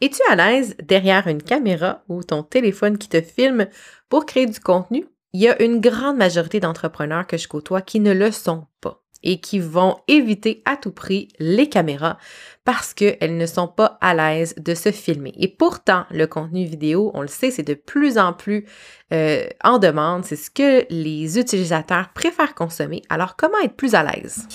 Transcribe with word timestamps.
Es-tu 0.00 0.22
à 0.30 0.36
l'aise 0.36 0.76
derrière 0.80 1.26
une 1.26 1.42
caméra 1.42 2.04
ou 2.08 2.22
ton 2.22 2.44
téléphone 2.44 2.98
qui 2.98 3.08
te 3.08 3.20
filme 3.20 3.66
pour 4.08 4.26
créer 4.26 4.46
du 4.46 4.60
contenu? 4.60 5.06
Il 5.32 5.40
y 5.40 5.48
a 5.48 5.60
une 5.60 5.80
grande 5.80 6.16
majorité 6.16 6.60
d'entrepreneurs 6.60 7.26
que 7.26 7.36
je 7.36 7.48
côtoie 7.48 7.82
qui 7.82 7.98
ne 7.98 8.12
le 8.12 8.30
sont 8.30 8.66
pas 8.80 9.02
et 9.24 9.40
qui 9.40 9.58
vont 9.58 9.96
éviter 10.06 10.62
à 10.66 10.76
tout 10.76 10.92
prix 10.92 11.26
les 11.40 11.68
caméras 11.68 12.16
parce 12.64 12.94
qu'elles 12.94 13.36
ne 13.36 13.46
sont 13.46 13.66
pas 13.66 13.98
à 14.00 14.14
l'aise 14.14 14.54
de 14.56 14.72
se 14.76 14.92
filmer. 14.92 15.32
Et 15.36 15.48
pourtant, 15.48 16.04
le 16.12 16.28
contenu 16.28 16.64
vidéo, 16.64 17.10
on 17.14 17.22
le 17.22 17.26
sait, 17.26 17.50
c'est 17.50 17.64
de 17.64 17.74
plus 17.74 18.18
en 18.18 18.32
plus 18.32 18.66
euh, 19.12 19.48
en 19.64 19.78
demande. 19.78 20.24
C'est 20.24 20.36
ce 20.36 20.50
que 20.50 20.86
les 20.90 21.40
utilisateurs 21.40 22.10
préfèrent 22.14 22.54
consommer. 22.54 23.02
Alors, 23.08 23.34
comment 23.34 23.58
être 23.64 23.74
plus 23.74 23.96
à 23.96 24.04
l'aise? 24.04 24.46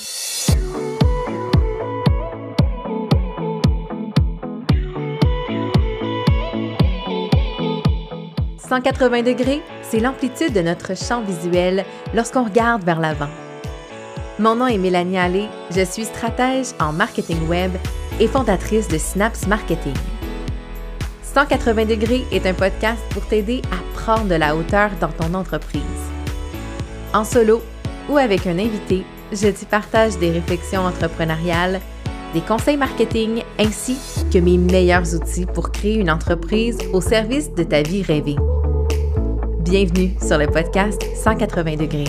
180 8.73 9.22
degrés, 9.22 9.62
c'est 9.84 10.00
l'amplitude 10.00 10.52
de 10.52 10.62
notre 10.62 10.98
champ 10.98 11.22
visuel 11.22 11.86
lorsqu'on 12.16 12.44
regarde 12.44 12.84
vers 12.84 12.99
l'avant. 12.99 13.30
Mon 14.40 14.55
nom 14.55 14.66
est 14.66 14.80
Mélanie 14.80 15.20
Allé, 15.20 15.46
je 15.70 15.86
suis 15.86 16.05
stratège 16.05 16.70
en 16.80 16.91
marketing 16.91 17.48
web 17.48 17.72
et 18.20 18.27
fondatrice 18.27 18.88
de 18.88 18.98
Snaps 18.98 19.46
Marketing. 19.46 19.94
180 21.22 21.86
degrés 21.86 22.23
est 22.32 22.48
un 22.48 22.55
podcast 22.55 22.99
pour 23.12 23.23
t'aider 23.27 23.62
à 23.72 23.99
prendre 23.99 24.26
de 24.26 24.34
la 24.34 24.55
hauteur 24.55 24.90
dans 24.99 25.10
ton 25.12 25.35
entreprise. 25.35 25.84
En 27.13 27.26
solo 27.26 27.62
ou 28.10 28.18
avec 28.18 28.48
un 28.48 28.58
invité, 28.58 29.04
je 29.32 29.49
t'y 29.49 29.66
partage 29.66 30.18
des 30.18 30.32
réflexions 30.32 30.82
entrepreneuriales, 30.82 31.80
des 32.34 32.41
conseils 32.41 32.77
marketing 32.77 33.44
ainsi 33.60 33.99
que 34.34 34.40
mes 34.40 34.58
meilleurs 34.58 35.13
outils 35.13 35.46
pour 35.46 35.71
créer 35.71 35.99
une 35.99 36.10
entreprise 36.10 36.80
au 36.91 37.02
service 37.02 37.54
de 37.54 37.62
ta 37.62 37.84
vie 37.84 38.02
rêvée. 38.02 38.38
Bienvenue 39.63 40.11
sur 40.19 40.37
le 40.37 40.47
podcast 40.47 41.01
180 41.15 41.77
degrés. 41.77 42.03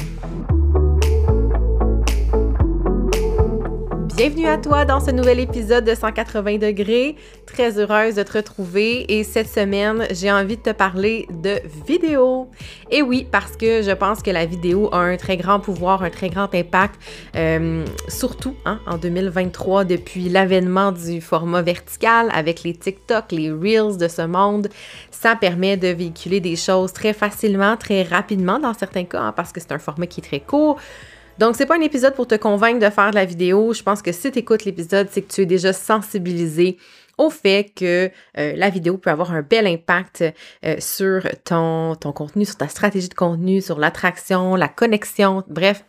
Bienvenue 4.17 4.49
à 4.49 4.59
toi 4.59 4.85
dans 4.85 4.99
ce 4.99 5.13
nouvel 5.13 5.39
épisode 5.39 5.85
de 5.85 5.95
180 5.95 6.59
degrés. 6.59 7.15
Très 7.55 7.79
heureuse 7.79 8.17
de 8.17 8.25
te 8.25 8.33
retrouver 8.33 9.05
et 9.17 9.23
cette 9.23 9.49
semaine, 9.49 10.09
j'ai 10.11 10.33
envie 10.33 10.57
de 10.57 10.63
te 10.63 10.71
parler 10.71 11.29
de 11.31 11.61
vidéo. 11.87 12.49
Et 12.91 13.01
oui, 13.01 13.29
parce 13.31 13.57
que 13.57 13.81
je 13.81 13.93
pense 13.93 14.23
que 14.23 14.33
la 14.33 14.45
vidéo 14.45 14.89
a 14.91 14.99
un 14.99 15.17
très 15.17 15.37
grand 15.37 15.61
pouvoir, 15.61 16.03
un 16.03 16.11
très 16.11 16.31
grand 16.31 16.53
impact, 16.53 16.97
euh, 17.37 17.85
surtout 18.09 18.57
hein, 18.65 18.81
en 18.89 18.99
2023 18.99 19.85
depuis 19.85 20.29
l'avènement 20.29 20.91
du 20.91 21.21
format 21.21 21.63
vertical 21.63 22.29
avec 22.33 22.65
les 22.65 22.75
TikTok, 22.75 23.31
les 23.31 23.53
Reels 23.53 23.99
de 23.99 24.09
ce 24.09 24.23
monde. 24.23 24.69
Ça 25.13 25.37
permet 25.37 25.77
de 25.77 25.87
véhiculer 25.87 26.41
des 26.41 26.57
choses 26.57 26.93
très 26.93 27.13
facilement, 27.13 27.77
très 27.77 28.03
rapidement 28.03 28.59
dans 28.59 28.75
certains 28.75 29.05
cas, 29.05 29.21
hein, 29.21 29.33
parce 29.33 29.53
que 29.53 29.61
c'est 29.61 29.71
un 29.71 29.79
format 29.79 30.09
qui 30.09 30.19
est 30.19 30.25
très 30.25 30.41
court. 30.41 30.81
Donc, 31.39 31.57
c'est 31.57 31.67
pas 31.67 31.77
un 31.77 31.81
épisode 31.81 32.15
pour 32.15 32.27
te 32.27 32.37
convaincre 32.37 32.79
de 32.85 32.91
faire 32.91 33.11
de 33.11 33.17
la 33.17 33.25
vidéo. 33.25 33.73
Je 33.73 33.83
pense 33.83 34.03
que 34.03 34.13
si 34.13 34.31
tu 34.31 34.39
écoutes 34.41 34.65
l'épisode, 34.65 35.09
c'est 35.11 35.23
que 35.23 35.33
tu 35.33 35.43
es 35.43 35.47
déjà 35.47 35.73
sensibilisé 35.73 36.79
au 37.19 37.31
fait 37.31 37.73
que 37.75 38.11
euh, 38.39 38.53
la 38.57 38.71
vidéo 38.71 38.99
peut 38.99 39.11
avoir 39.11 39.33
un 39.33 39.43
bel 39.43 39.67
impact 39.67 40.25
euh, 40.65 40.77
sur 40.79 41.23
ton, 41.45 41.97
contenu, 42.15 42.45
sur 42.45 42.57
ta 42.57 42.69
stratégie 42.69 43.09
de 43.09 43.15
contenu, 43.15 43.61
sur 43.61 43.79
l'attraction, 43.79 44.57
la 44.57 44.69
connexion, 44.69 45.45
bref. 45.49 45.85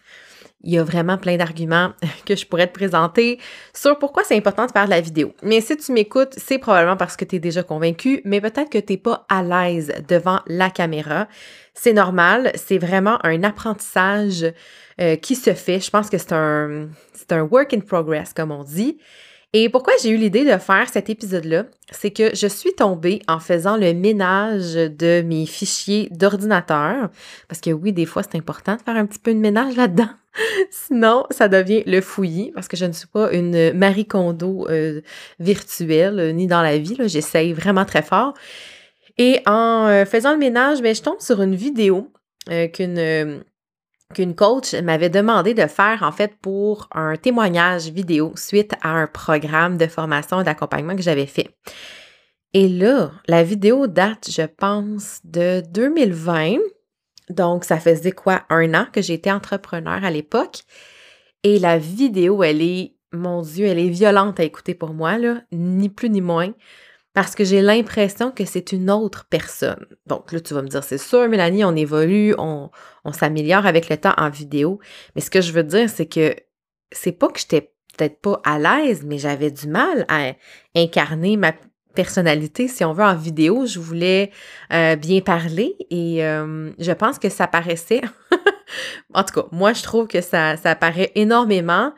Il 0.67 0.73
y 0.73 0.79
a 0.79 0.83
vraiment 0.83 1.19
plein 1.19 1.37
d'arguments 1.37 1.93
que 2.25 2.35
je 2.35 2.43
pourrais 2.47 2.65
te 2.65 2.73
présenter 2.73 3.39
sur 3.71 3.99
pourquoi 3.99 4.23
c'est 4.23 4.35
important 4.35 4.65
de 4.65 4.71
faire 4.71 4.85
de 4.85 4.89
la 4.89 5.01
vidéo. 5.01 5.33
Mais 5.43 5.61
si 5.61 5.77
tu 5.77 5.91
m'écoutes, 5.91 6.33
c'est 6.37 6.57
probablement 6.57 6.97
parce 6.97 7.15
que 7.15 7.23
tu 7.23 7.35
es 7.35 7.39
déjà 7.39 7.61
convaincu, 7.61 8.21
mais 8.25 8.41
peut-être 8.41 8.71
que 8.71 8.79
tu 8.79 8.93
n'es 8.93 8.97
pas 8.97 9.27
à 9.29 9.43
l'aise 9.43 9.93
devant 10.07 10.39
la 10.47 10.71
caméra. 10.71 11.27
C'est 11.75 11.93
normal, 11.93 12.51
c'est 12.55 12.79
vraiment 12.79 13.19
un 13.23 13.43
apprentissage 13.43 14.51
euh, 14.99 15.17
qui 15.17 15.35
se 15.35 15.53
fait. 15.53 15.79
Je 15.79 15.91
pense 15.91 16.09
que 16.09 16.17
c'est 16.17 16.33
un, 16.33 16.87
c'est 17.13 17.31
un 17.31 17.43
work 17.43 17.73
in 17.73 17.81
progress, 17.81 18.33
comme 18.33 18.49
on 18.51 18.63
dit. 18.63 18.97
Et 19.53 19.69
pourquoi 19.69 19.93
j'ai 20.01 20.09
eu 20.09 20.17
l'idée 20.17 20.43
de 20.43 20.57
faire 20.57 20.89
cet 20.89 21.09
épisode-là, 21.09 21.65
c'est 21.91 22.11
que 22.11 22.35
je 22.35 22.47
suis 22.47 22.73
tombée 22.73 23.21
en 23.27 23.39
faisant 23.39 23.77
le 23.77 23.93
ménage 23.93 24.73
de 24.73 25.21
mes 25.21 25.45
fichiers 25.45 26.09
d'ordinateur, 26.11 27.09
parce 27.47 27.61
que 27.61 27.69
oui, 27.69 27.93
des 27.93 28.05
fois, 28.05 28.23
c'est 28.23 28.37
important 28.37 28.75
de 28.75 28.81
faire 28.81 28.95
un 28.95 29.05
petit 29.05 29.19
peu 29.19 29.33
de 29.33 29.39
ménage 29.39 29.77
là-dedans. 29.77 30.09
Sinon, 30.71 31.25
ça 31.29 31.47
devient 31.47 31.83
le 31.85 32.01
fouillis, 32.01 32.51
parce 32.53 32.67
que 32.67 32.75
je 32.75 32.85
ne 32.85 32.91
suis 32.91 33.07
pas 33.07 33.31
une 33.31 33.71
Marie 33.73 34.07
Kondo 34.07 34.67
euh, 34.69 35.01
virtuelle, 35.39 36.19
euh, 36.19 36.31
ni 36.31 36.47
dans 36.47 36.61
la 36.61 36.77
vie. 36.77 36.97
J'essaye 37.05 37.53
vraiment 37.53 37.85
très 37.85 38.01
fort. 38.01 38.33
Et 39.17 39.39
en 39.45 40.03
faisant 40.05 40.33
le 40.33 40.37
ménage, 40.37 40.81
ben, 40.81 40.93
je 40.93 41.01
tombe 41.01 41.21
sur 41.21 41.41
une 41.41 41.55
vidéo 41.55 42.11
qu'une 42.73 43.43
qu'une 44.13 44.35
coach 44.35 44.73
m'avait 44.75 45.09
demandé 45.09 45.53
de 45.53 45.65
faire 45.67 46.03
en 46.03 46.11
fait 46.11 46.35
pour 46.41 46.87
un 46.93 47.15
témoignage 47.15 47.89
vidéo 47.89 48.33
suite 48.35 48.73
à 48.81 48.89
un 48.91 49.07
programme 49.07 49.77
de 49.77 49.87
formation 49.87 50.41
et 50.41 50.43
d'accompagnement 50.43 50.95
que 50.95 51.01
j'avais 51.01 51.25
fait. 51.25 51.49
Et 52.53 52.69
là, 52.69 53.11
la 53.27 53.43
vidéo 53.43 53.87
date, 53.87 54.29
je 54.31 54.43
pense, 54.43 55.19
de 55.25 55.61
2020. 55.71 56.59
Donc, 57.29 57.65
ça 57.65 57.79
faisait 57.79 58.11
quoi? 58.11 58.43
Un 58.49 58.73
an 58.73 58.87
que 58.93 59.01
j'étais 59.01 59.31
entrepreneur 59.31 60.05
à 60.05 60.11
l'époque. 60.11 60.59
Et 61.43 61.59
la 61.59 61.77
vidéo, 61.77 62.43
elle 62.43 62.61
est, 62.61 62.95
mon 63.11 63.41
Dieu, 63.41 63.65
elle 63.65 63.79
est 63.79 63.89
violente 63.89 64.39
à 64.39 64.43
écouter 64.43 64.73
pour 64.73 64.93
moi, 64.93 65.17
là, 65.17 65.41
ni 65.51 65.89
plus 65.89 66.09
ni 66.09 66.21
moins 66.21 66.53
parce 67.15 67.33
que 67.33 67.45
j'ai 67.45 67.61
l'impression 67.61 68.29
que 68.29 68.43
c'est 68.43 68.73
une 68.73 68.91
autre 68.91 69.25
personne. 69.29 69.87
Donc 70.05 70.33
là, 70.33 70.41
tu 70.41 70.53
vas 70.53 70.61
me 70.61 70.67
dire, 70.67 70.83
c'est 70.83 70.97
sûr, 70.97 71.29
Mélanie, 71.29 71.63
on 71.63 71.73
évolue, 71.73 72.35
on, 72.37 72.69
s'améliore 73.13 73.65
avec 73.65 73.87
le 73.89 73.95
temps 73.95 74.13
en 74.17 74.29
vidéo. 74.29 74.79
Mais 75.15 75.21
ce 75.21 75.29
que 75.29 75.39
je 75.39 75.53
veux 75.53 75.63
dire, 75.63 75.89
c'est 75.89 76.07
que 76.07 76.35
c'est 76.91 77.13
pas 77.13 77.29
que 77.29 77.39
j'étais 77.39 77.73
peut-être 77.97 78.19
pas 78.19 78.41
à 78.43 78.59
l'aise, 78.59 79.03
mais 79.05 79.17
j'avais 79.17 79.49
du 79.49 79.67
mal 79.67 80.05
à 80.09 80.33
incarner 80.75 81.37
ma 81.37 81.53
personnalité, 81.95 82.67
si 82.67 82.83
on 82.83 82.91
veut, 82.91 83.05
en 83.05 83.15
vidéo. 83.15 83.65
Je 83.65 83.79
voulais 83.79 84.31
euh, 84.73 84.97
bien 84.97 85.21
parler 85.21 85.77
et 85.89 86.25
euh, 86.25 86.69
je 86.79 86.91
pense 86.91 87.17
que 87.17 87.29
ça 87.29 87.47
paraissait. 87.47 88.01
en 89.13 89.23
tout 89.23 89.41
cas, 89.41 89.47
moi, 89.53 89.71
je 89.71 89.83
trouve 89.83 90.07
que 90.07 90.19
ça, 90.19 90.57
ça 90.57 90.75
paraît 90.75 91.13
énormément 91.15 91.93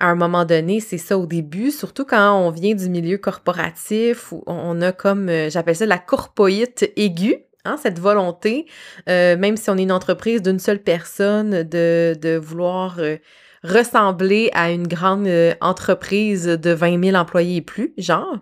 à 0.00 0.06
un 0.06 0.14
moment 0.14 0.44
donné, 0.46 0.80
c'est 0.80 0.98
ça 0.98 1.18
au 1.18 1.26
début, 1.26 1.70
surtout 1.70 2.04
quand 2.06 2.34
on 2.34 2.50
vient 2.50 2.74
du 2.74 2.88
milieu 2.88 3.18
corporatif 3.18 4.32
où 4.32 4.42
on 4.46 4.80
a 4.80 4.92
comme, 4.92 5.28
euh, 5.28 5.50
j'appelle 5.50 5.76
ça 5.76 5.86
la 5.86 5.98
corpoïte 5.98 6.90
aiguë, 6.96 7.44
hein, 7.66 7.76
cette 7.80 7.98
volonté, 7.98 8.66
euh, 9.08 9.36
même 9.36 9.56
si 9.58 9.68
on 9.68 9.76
est 9.76 9.82
une 9.82 9.92
entreprise 9.92 10.40
d'une 10.40 10.58
seule 10.58 10.82
personne, 10.82 11.62
de, 11.64 12.16
de 12.20 12.36
vouloir 12.36 12.98
euh, 12.98 13.18
ressembler 13.62 14.50
à 14.54 14.70
une 14.70 14.86
grande 14.86 15.26
euh, 15.26 15.54
entreprise 15.60 16.44
de 16.46 16.70
20 16.70 17.04
000 17.04 17.16
employés 17.16 17.56
et 17.56 17.62
plus, 17.62 17.92
genre, 17.98 18.38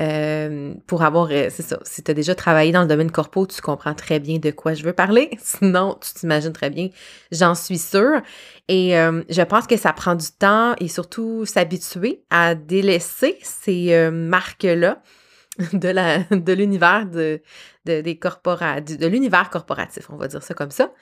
euh, 0.00 0.74
pour 0.86 1.02
avoir, 1.02 1.28
euh, 1.30 1.48
c'est 1.50 1.62
ça, 1.62 1.78
si 1.82 2.02
tu 2.04 2.10
as 2.10 2.14
déjà 2.14 2.34
travaillé 2.34 2.70
dans 2.70 2.82
le 2.82 2.86
domaine 2.86 3.10
corpo, 3.10 3.46
tu 3.46 3.60
comprends 3.60 3.94
très 3.94 4.20
bien 4.20 4.38
de 4.38 4.50
quoi 4.50 4.74
je 4.74 4.84
veux 4.84 4.92
parler. 4.92 5.30
Sinon, 5.42 5.98
tu 6.00 6.12
t'imagines 6.14 6.52
très 6.52 6.70
bien, 6.70 6.88
j'en 7.32 7.54
suis 7.54 7.78
sûre. 7.78 8.22
Et 8.68 8.92
je 8.92 9.42
pense 9.42 9.66
que 9.66 9.76
ça 9.76 9.92
prend 9.92 10.14
du 10.14 10.28
temps 10.38 10.74
et 10.80 10.88
surtout 10.88 11.44
s'habituer 11.44 12.24
à 12.30 12.54
délaisser 12.54 13.36
ces 13.42 14.10
marques-là 14.10 15.02
de 15.74 15.88
la 15.88 16.20
de 16.30 16.52
l'univers 16.54 17.04
de, 17.04 17.42
de, 17.84 18.00
des 18.00 18.18
corpora 18.18 18.80
de 18.80 19.06
l'univers 19.06 19.50
corporatif, 19.50 20.08
on 20.08 20.16
va 20.16 20.28
dire 20.28 20.42
ça 20.42 20.54
comme 20.54 20.70
ça. 20.70 20.92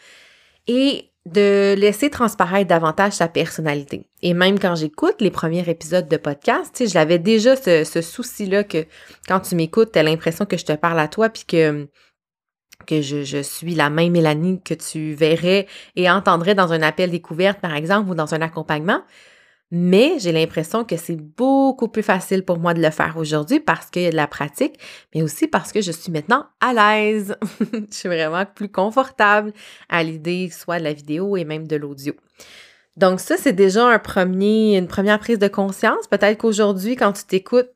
Et 0.67 1.12
de 1.27 1.75
laisser 1.79 2.11
transparaître 2.11 2.69
davantage 2.69 3.13
sa 3.13 3.29
personnalité. 3.29 4.09
Et 4.23 4.35
même 4.35 4.59
quand 4.59 4.75
j'écoute 4.75 5.21
les 5.21 5.31
premiers 5.31 5.69
épisodes 5.69 6.09
de 6.09 6.17
podcast, 6.17 6.83
je 6.87 6.95
l'avais 6.95 7.19
déjà 7.19 7.55
ce, 7.55 7.85
ce 7.85 8.03
souci-là 8.03 8.65
que 8.65 8.87
quand 9.29 9.41
tu 9.41 9.55
m'écoutes, 9.55 9.93
tu 9.93 9.99
as 9.99 10.03
l'impression 10.03 10.47
que 10.47 10.57
je 10.57 10.65
te 10.65 10.73
parle 10.73 10.99
à 10.99 11.09
toi 11.09 11.29
puis 11.29 11.45
que 11.47 11.89
que 12.87 13.01
je, 13.01 13.23
je, 13.23 13.41
suis 13.41 13.77
la 13.77 13.91
même 13.91 14.11
Mélanie 14.11 14.61
que 14.61 14.75
tu 14.75 15.15
verrais 15.15 15.67
et 15.95 16.11
entendrais 16.11 16.57
dans 16.57 16.73
un 16.73 16.83
appel 16.83 17.13
découverte, 17.13 17.61
par 17.61 17.75
exemple, 17.75 18.11
ou 18.11 18.17
dans 18.17 18.35
un 18.35 18.43
accompagnement. 18.43 19.03
Mais 19.75 20.19
j'ai 20.19 20.33
l'impression 20.33 20.85
que 20.85 20.99
c'est 20.99 21.17
beaucoup 21.17 21.89
plus 21.89 22.03
facile 22.03 22.45
pour 22.45 22.59
moi 22.59 22.75
de 22.75 22.83
le 22.83 22.91
faire 22.91 23.17
aujourd'hui 23.17 23.59
parce 23.59 23.89
qu'il 23.89 24.03
y 24.03 24.07
a 24.07 24.11
de 24.11 24.17
la 24.17 24.27
pratique, 24.27 24.79
mais 25.15 25.23
aussi 25.23 25.49
parce 25.49 25.73
que 25.73 25.81
je 25.81 25.91
suis 25.91 26.13
maintenant 26.13 26.45
à 26.61 26.75
l'aise. 26.75 27.35
je 27.73 27.87
suis 27.91 28.11
vraiment 28.11 28.45
plus 28.45 28.69
confortable 28.69 29.55
à 29.89 30.03
l'idée 30.03 30.51
soit 30.51 30.79
de 30.79 30.85
la 30.85 30.93
vidéo 30.93 31.39
et 31.39 31.47
même 31.47 31.67
de 31.67 31.77
l'audio. 31.77 32.13
Donc 32.99 33.19
ça, 33.19 33.39
c'est 33.39 33.55
déjà 33.55 33.87
une 33.87 34.87
première 34.89 35.19
prise 35.19 35.39
de 35.39 35.49
conscience. 35.49 36.07
Peut-être 36.07 36.37
qu'aujourd'hui, 36.37 36.95
quand 36.95 37.15
tu 37.15 37.25
t'écoutes, 37.25 37.71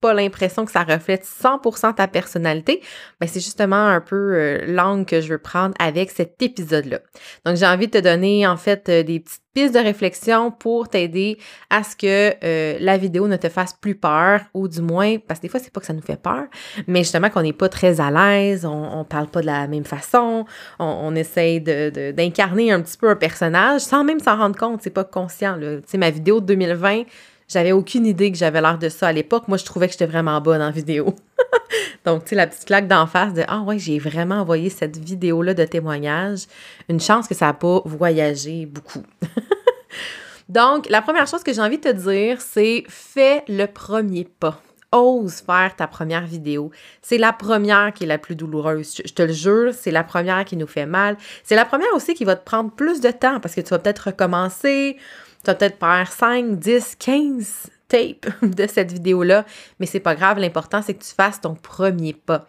pas 0.00 0.14
l'impression 0.14 0.64
que 0.64 0.70
ça 0.70 0.84
reflète 0.84 1.24
100% 1.24 1.94
ta 1.94 2.06
personnalité, 2.06 2.80
ben 3.20 3.26
c'est 3.26 3.40
justement 3.40 3.86
un 3.86 4.00
peu 4.00 4.16
euh, 4.16 4.64
l'angle 4.66 5.04
que 5.04 5.20
je 5.20 5.28
veux 5.28 5.38
prendre 5.38 5.74
avec 5.80 6.10
cet 6.10 6.40
épisode-là. 6.40 7.00
Donc, 7.44 7.56
j'ai 7.56 7.66
envie 7.66 7.88
de 7.88 7.98
te 7.98 8.02
donner 8.02 8.46
en 8.46 8.56
fait 8.56 8.88
euh, 8.88 9.02
des 9.02 9.18
petites 9.18 9.42
pistes 9.54 9.74
de 9.74 9.80
réflexion 9.80 10.52
pour 10.52 10.88
t'aider 10.88 11.38
à 11.70 11.82
ce 11.82 11.96
que 11.96 12.32
euh, 12.44 12.76
la 12.80 12.96
vidéo 12.96 13.26
ne 13.26 13.36
te 13.36 13.48
fasse 13.48 13.72
plus 13.72 13.96
peur, 13.96 14.42
ou 14.54 14.68
du 14.68 14.82
moins, 14.82 15.16
parce 15.18 15.40
que 15.40 15.42
des 15.42 15.48
fois, 15.48 15.58
c'est 15.58 15.72
pas 15.72 15.80
que 15.80 15.86
ça 15.86 15.94
nous 15.94 16.02
fait 16.02 16.20
peur, 16.20 16.44
mais 16.86 17.00
justement 17.00 17.28
qu'on 17.28 17.42
n'est 17.42 17.52
pas 17.52 17.68
très 17.68 18.00
à 18.00 18.10
l'aise, 18.12 18.64
on, 18.64 19.00
on 19.00 19.04
parle 19.04 19.26
pas 19.26 19.40
de 19.40 19.46
la 19.46 19.66
même 19.66 19.84
façon, 19.84 20.44
on, 20.78 20.84
on 20.84 21.14
essaye 21.16 21.60
d'incarner 21.60 22.70
un 22.70 22.80
petit 22.82 22.96
peu 22.96 23.08
un 23.08 23.16
personnage 23.16 23.80
sans 23.80 24.04
même 24.04 24.20
s'en 24.20 24.36
rendre 24.36 24.56
compte, 24.56 24.80
c'est 24.82 24.90
pas 24.90 25.04
conscient. 25.04 25.58
Tu 25.58 25.82
sais, 25.86 25.98
ma 25.98 26.10
vidéo 26.10 26.40
de 26.40 26.46
2020, 26.46 27.02
j'avais 27.48 27.72
aucune 27.72 28.06
idée 28.06 28.30
que 28.30 28.36
j'avais 28.36 28.60
l'air 28.60 28.78
de 28.78 28.88
ça 28.88 29.08
à 29.08 29.12
l'époque. 29.12 29.48
Moi, 29.48 29.56
je 29.56 29.64
trouvais 29.64 29.86
que 29.86 29.92
j'étais 29.92 30.06
vraiment 30.06 30.40
bonne 30.40 30.60
en 30.60 30.70
vidéo. 30.70 31.14
Donc, 32.04 32.24
tu 32.24 32.30
sais, 32.30 32.36
la 32.36 32.46
petite 32.46 32.66
claque 32.66 32.86
d'en 32.86 33.06
face 33.06 33.32
de 33.32 33.42
Ah 33.48 33.60
ouais, 33.62 33.78
j'ai 33.78 33.98
vraiment 33.98 34.36
envoyé 34.36 34.68
cette 34.70 34.98
vidéo-là 34.98 35.54
de 35.54 35.64
témoignage. 35.64 36.40
Une 36.88 37.00
chance 37.00 37.26
que 37.26 37.34
ça 37.34 37.46
n'a 37.46 37.54
pas 37.54 37.80
voyagé 37.84 38.66
beaucoup. 38.66 39.02
Donc, 40.48 40.88
la 40.88 41.02
première 41.02 41.26
chose 41.26 41.42
que 41.42 41.52
j'ai 41.52 41.60
envie 41.60 41.78
de 41.78 41.90
te 41.90 41.92
dire, 41.92 42.40
c'est 42.40 42.84
fais 42.88 43.44
le 43.48 43.66
premier 43.66 44.24
pas. 44.24 44.62
Ose 44.90 45.42
faire 45.42 45.76
ta 45.76 45.86
première 45.86 46.26
vidéo. 46.26 46.70
C'est 47.02 47.18
la 47.18 47.34
première 47.34 47.92
qui 47.92 48.04
est 48.04 48.06
la 48.06 48.16
plus 48.16 48.36
douloureuse. 48.36 49.02
Je 49.04 49.12
te 49.12 49.22
le 49.22 49.34
jure, 49.34 49.74
c'est 49.74 49.90
la 49.90 50.02
première 50.02 50.46
qui 50.46 50.56
nous 50.56 50.66
fait 50.66 50.86
mal. 50.86 51.18
C'est 51.44 51.56
la 51.56 51.66
première 51.66 51.92
aussi 51.94 52.14
qui 52.14 52.24
va 52.24 52.36
te 52.36 52.44
prendre 52.44 52.70
plus 52.70 53.02
de 53.02 53.10
temps 53.10 53.40
parce 53.40 53.54
que 53.54 53.60
tu 53.60 53.68
vas 53.68 53.78
peut-être 53.78 54.06
recommencer 54.06 54.96
tu 55.44 55.46
vas 55.46 55.54
peut-être 55.54 55.78
faire 55.78 56.12
5, 56.12 56.58
10, 56.58 56.96
15 56.98 57.70
tapes 57.88 58.26
de 58.42 58.66
cette 58.66 58.92
vidéo-là, 58.92 59.44
mais 59.80 59.86
c'est 59.86 60.00
pas 60.00 60.14
grave. 60.14 60.38
L'important, 60.38 60.82
c'est 60.82 60.94
que 60.94 61.04
tu 61.04 61.14
fasses 61.14 61.40
ton 61.40 61.54
premier 61.54 62.12
pas. 62.12 62.46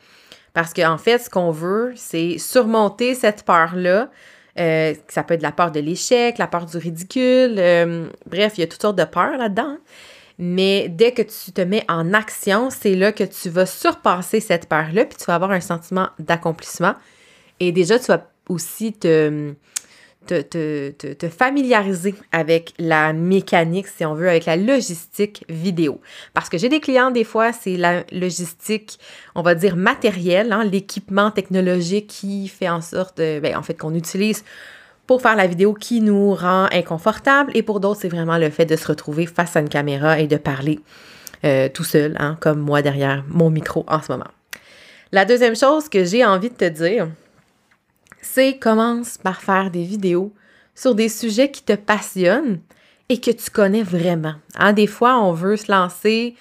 Parce 0.53 0.73
qu'en 0.73 0.97
fait, 0.97 1.19
ce 1.19 1.29
qu'on 1.29 1.51
veut, 1.51 1.93
c'est 1.95 2.37
surmonter 2.37 3.15
cette 3.15 3.43
peur-là. 3.43 4.09
Euh, 4.59 4.93
ça 5.07 5.23
peut 5.23 5.35
être 5.35 5.41
la 5.41 5.51
peur 5.51 5.71
de 5.71 5.79
l'échec, 5.79 6.37
la 6.37 6.47
peur 6.47 6.65
du 6.65 6.77
ridicule. 6.77 7.55
Euh, 7.57 8.07
bref, 8.25 8.53
il 8.57 8.61
y 8.61 8.63
a 8.63 8.67
toutes 8.67 8.81
sortes 8.81 8.97
de 8.97 9.05
peurs 9.05 9.37
là-dedans. 9.37 9.77
Mais 10.37 10.87
dès 10.89 11.11
que 11.11 11.21
tu 11.21 11.51
te 11.51 11.61
mets 11.61 11.83
en 11.89 12.13
action, 12.13 12.69
c'est 12.69 12.95
là 12.95 13.11
que 13.11 13.25
tu 13.25 13.49
vas 13.49 13.65
surpasser 13.65 14.39
cette 14.39 14.67
peur-là, 14.67 15.05
puis 15.05 15.17
tu 15.17 15.25
vas 15.25 15.35
avoir 15.35 15.51
un 15.51 15.59
sentiment 15.59 16.09
d'accomplissement. 16.17 16.95
Et 17.59 17.71
déjà, 17.71 17.99
tu 17.99 18.05
vas 18.05 18.25
aussi 18.47 18.93
te, 18.93 19.53
te, 20.27 21.27
familiariser 21.29 22.15
avec 22.31 22.73
la 22.77 23.13
mécanique, 23.13 23.87
si 23.87 24.05
on 24.05 24.13
veut, 24.13 24.29
avec 24.29 24.45
la 24.45 24.55
logistique 24.55 25.43
vidéo. 25.49 26.01
Parce 26.33 26.49
que 26.49 26.57
j'ai 26.57 26.69
des 26.69 26.79
clients, 26.79 27.11
des 27.11 27.23
fois, 27.23 27.51
c'est 27.53 27.77
la 27.77 28.03
logistique, 28.11 28.99
on 29.35 29.41
va 29.41 29.55
dire 29.55 29.75
matérielle, 29.75 30.51
hein, 30.51 30.63
l'équipement 30.63 31.31
technologique 31.31 32.07
qui 32.07 32.47
fait 32.47 32.69
en 32.69 32.81
sorte, 32.81 33.17
ben, 33.17 33.55
en 33.55 33.63
fait, 33.63 33.75
qu'on 33.75 33.95
utilise 33.95 34.43
pour 35.07 35.23
faire 35.23 35.35
la 35.35 35.47
vidéo 35.47 35.73
qui 35.73 36.01
nous 36.01 36.35
rend 36.35 36.67
inconfortable. 36.71 37.51
Et 37.55 37.63
pour 37.63 37.79
d'autres, 37.79 38.01
c'est 38.01 38.09
vraiment 38.09 38.37
le 38.37 38.51
fait 38.51 38.65
de 38.65 38.75
se 38.75 38.85
retrouver 38.85 39.25
face 39.25 39.55
à 39.55 39.59
une 39.61 39.69
caméra 39.69 40.19
et 40.19 40.27
de 40.27 40.37
parler 40.37 40.79
euh, 41.45 41.67
tout 41.67 41.83
seul, 41.83 42.15
hein, 42.19 42.37
comme 42.39 42.59
moi 42.59 42.81
derrière 42.81 43.23
mon 43.27 43.49
micro 43.49 43.85
en 43.87 44.01
ce 44.01 44.11
moment. 44.11 44.27
La 45.11 45.25
deuxième 45.25 45.55
chose 45.55 45.89
que 45.89 46.03
j'ai 46.03 46.23
envie 46.23 46.49
de 46.49 46.55
te 46.55 46.69
dire, 46.69 47.07
c'est 48.21 48.57
commence 48.57 49.17
par 49.17 49.41
faire 49.41 49.71
des 49.71 49.83
vidéos 49.83 50.33
sur 50.75 50.95
des 50.95 51.09
sujets 51.09 51.51
qui 51.51 51.63
te 51.63 51.73
passionnent 51.73 52.59
et 53.09 53.19
que 53.19 53.31
tu 53.31 53.49
connais 53.49 53.83
vraiment. 53.83 54.35
Hein, 54.55 54.73
des 54.73 54.87
fois, 54.87 55.19
on 55.19 55.33
veut 55.33 55.57
se 55.57 55.71
lancer 55.71 56.35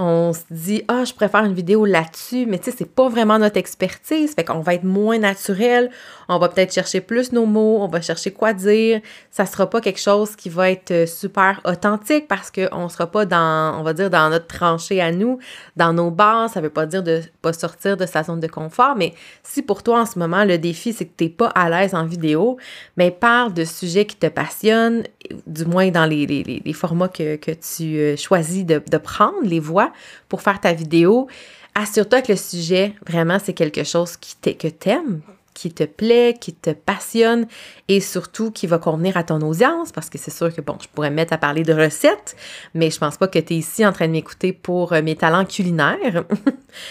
on 0.00 0.32
se 0.32 0.42
dit 0.52 0.84
ah 0.86 1.04
je 1.04 1.12
préfère 1.12 1.44
une 1.44 1.54
vidéo 1.54 1.84
là-dessus 1.84 2.46
mais 2.46 2.58
tu 2.58 2.70
sais 2.70 2.76
c'est 2.78 2.88
pas 2.88 3.08
vraiment 3.08 3.38
notre 3.38 3.56
expertise. 3.56 4.32
Fait 4.34 4.44
qu'on 4.44 4.60
va 4.60 4.74
être 4.74 4.84
moins 4.84 5.18
naturel. 5.18 5.90
On 6.28 6.38
va 6.38 6.48
peut-être 6.48 6.72
chercher 6.72 7.00
plus 7.00 7.32
nos 7.32 7.46
mots. 7.46 7.78
On 7.80 7.88
va 7.88 8.00
chercher 8.00 8.30
quoi 8.30 8.52
dire. 8.52 9.00
Ça 9.32 9.44
sera 9.44 9.68
pas 9.68 9.80
quelque 9.80 9.98
chose 9.98 10.36
qui 10.36 10.50
va 10.50 10.70
être 10.70 10.92
euh, 10.92 11.06
super 11.06 11.60
authentique 11.64 12.28
parce 12.28 12.52
que 12.52 12.72
on 12.72 12.88
sera 12.88 13.08
pas 13.08 13.26
dans 13.26 13.76
on 13.78 13.82
va 13.82 13.92
dire 13.92 14.08
dans 14.08 14.30
notre 14.30 14.46
tranchée 14.46 15.00
à 15.00 15.10
nous 15.10 15.40
dans 15.76 15.92
nos 15.92 16.12
bases. 16.12 16.52
Ça 16.52 16.60
veut 16.60 16.70
pas 16.70 16.86
dire 16.86 17.02
de 17.02 17.20
pas 17.42 17.52
sortir 17.52 17.96
de 17.96 18.06
sa 18.06 18.22
zone 18.22 18.38
de 18.38 18.46
confort. 18.46 18.94
Mais 18.96 19.14
si 19.42 19.62
pour 19.62 19.82
toi 19.82 20.02
en 20.02 20.06
ce 20.06 20.18
moment 20.18 20.44
le 20.44 20.58
défi 20.58 20.92
c'est 20.92 21.06
que 21.06 21.14
t'es 21.16 21.28
pas 21.28 21.48
à 21.48 21.68
l'aise 21.68 21.96
en 21.96 22.04
vidéo 22.04 22.56
mais 22.96 23.10
parle 23.10 23.52
de 23.52 23.64
sujets 23.64 24.04
qui 24.04 24.16
te 24.16 24.28
passionnent 24.28 25.02
du 25.46 25.64
moins 25.64 25.90
dans 25.90 26.06
les, 26.06 26.26
les, 26.26 26.72
formats 26.72 27.08
que, 27.08 27.36
tu 27.36 27.96
euh, 27.98 28.16
choisis 28.16 28.64
de 28.64 28.98
prendre 28.98 29.42
les 29.42 29.58
voix 29.58 29.87
pour 30.28 30.42
faire 30.42 30.60
ta 30.60 30.72
vidéo, 30.72 31.28
assure-toi 31.74 32.22
que 32.22 32.32
le 32.32 32.38
sujet, 32.38 32.94
vraiment, 33.06 33.38
c'est 33.42 33.54
quelque 33.54 33.84
chose 33.84 34.16
qui 34.16 34.36
que 34.56 34.68
t'aimes, 34.68 35.20
qui 35.58 35.72
te 35.72 35.84
plaît, 35.84 36.36
qui 36.40 36.54
te 36.54 36.70
passionne 36.70 37.46
et 37.88 38.00
surtout 38.00 38.52
qui 38.52 38.68
va 38.68 38.78
convenir 38.78 39.16
à 39.16 39.24
ton 39.24 39.40
audience 39.40 39.90
parce 39.90 40.08
que 40.08 40.16
c'est 40.16 40.30
sûr 40.30 40.54
que, 40.54 40.60
bon, 40.60 40.76
je 40.80 40.86
pourrais 40.88 41.10
me 41.10 41.16
mettre 41.16 41.32
à 41.32 41.38
parler 41.38 41.64
de 41.64 41.72
recettes, 41.72 42.36
mais 42.74 42.90
je 42.90 42.98
pense 42.98 43.16
pas 43.16 43.26
que 43.26 43.38
tu 43.40 43.54
es 43.54 43.56
ici 43.56 43.84
en 43.84 43.92
train 43.92 44.06
de 44.06 44.12
m'écouter 44.12 44.52
pour 44.52 44.92
euh, 44.92 45.02
mes 45.02 45.16
talents 45.16 45.44
culinaires. 45.44 46.24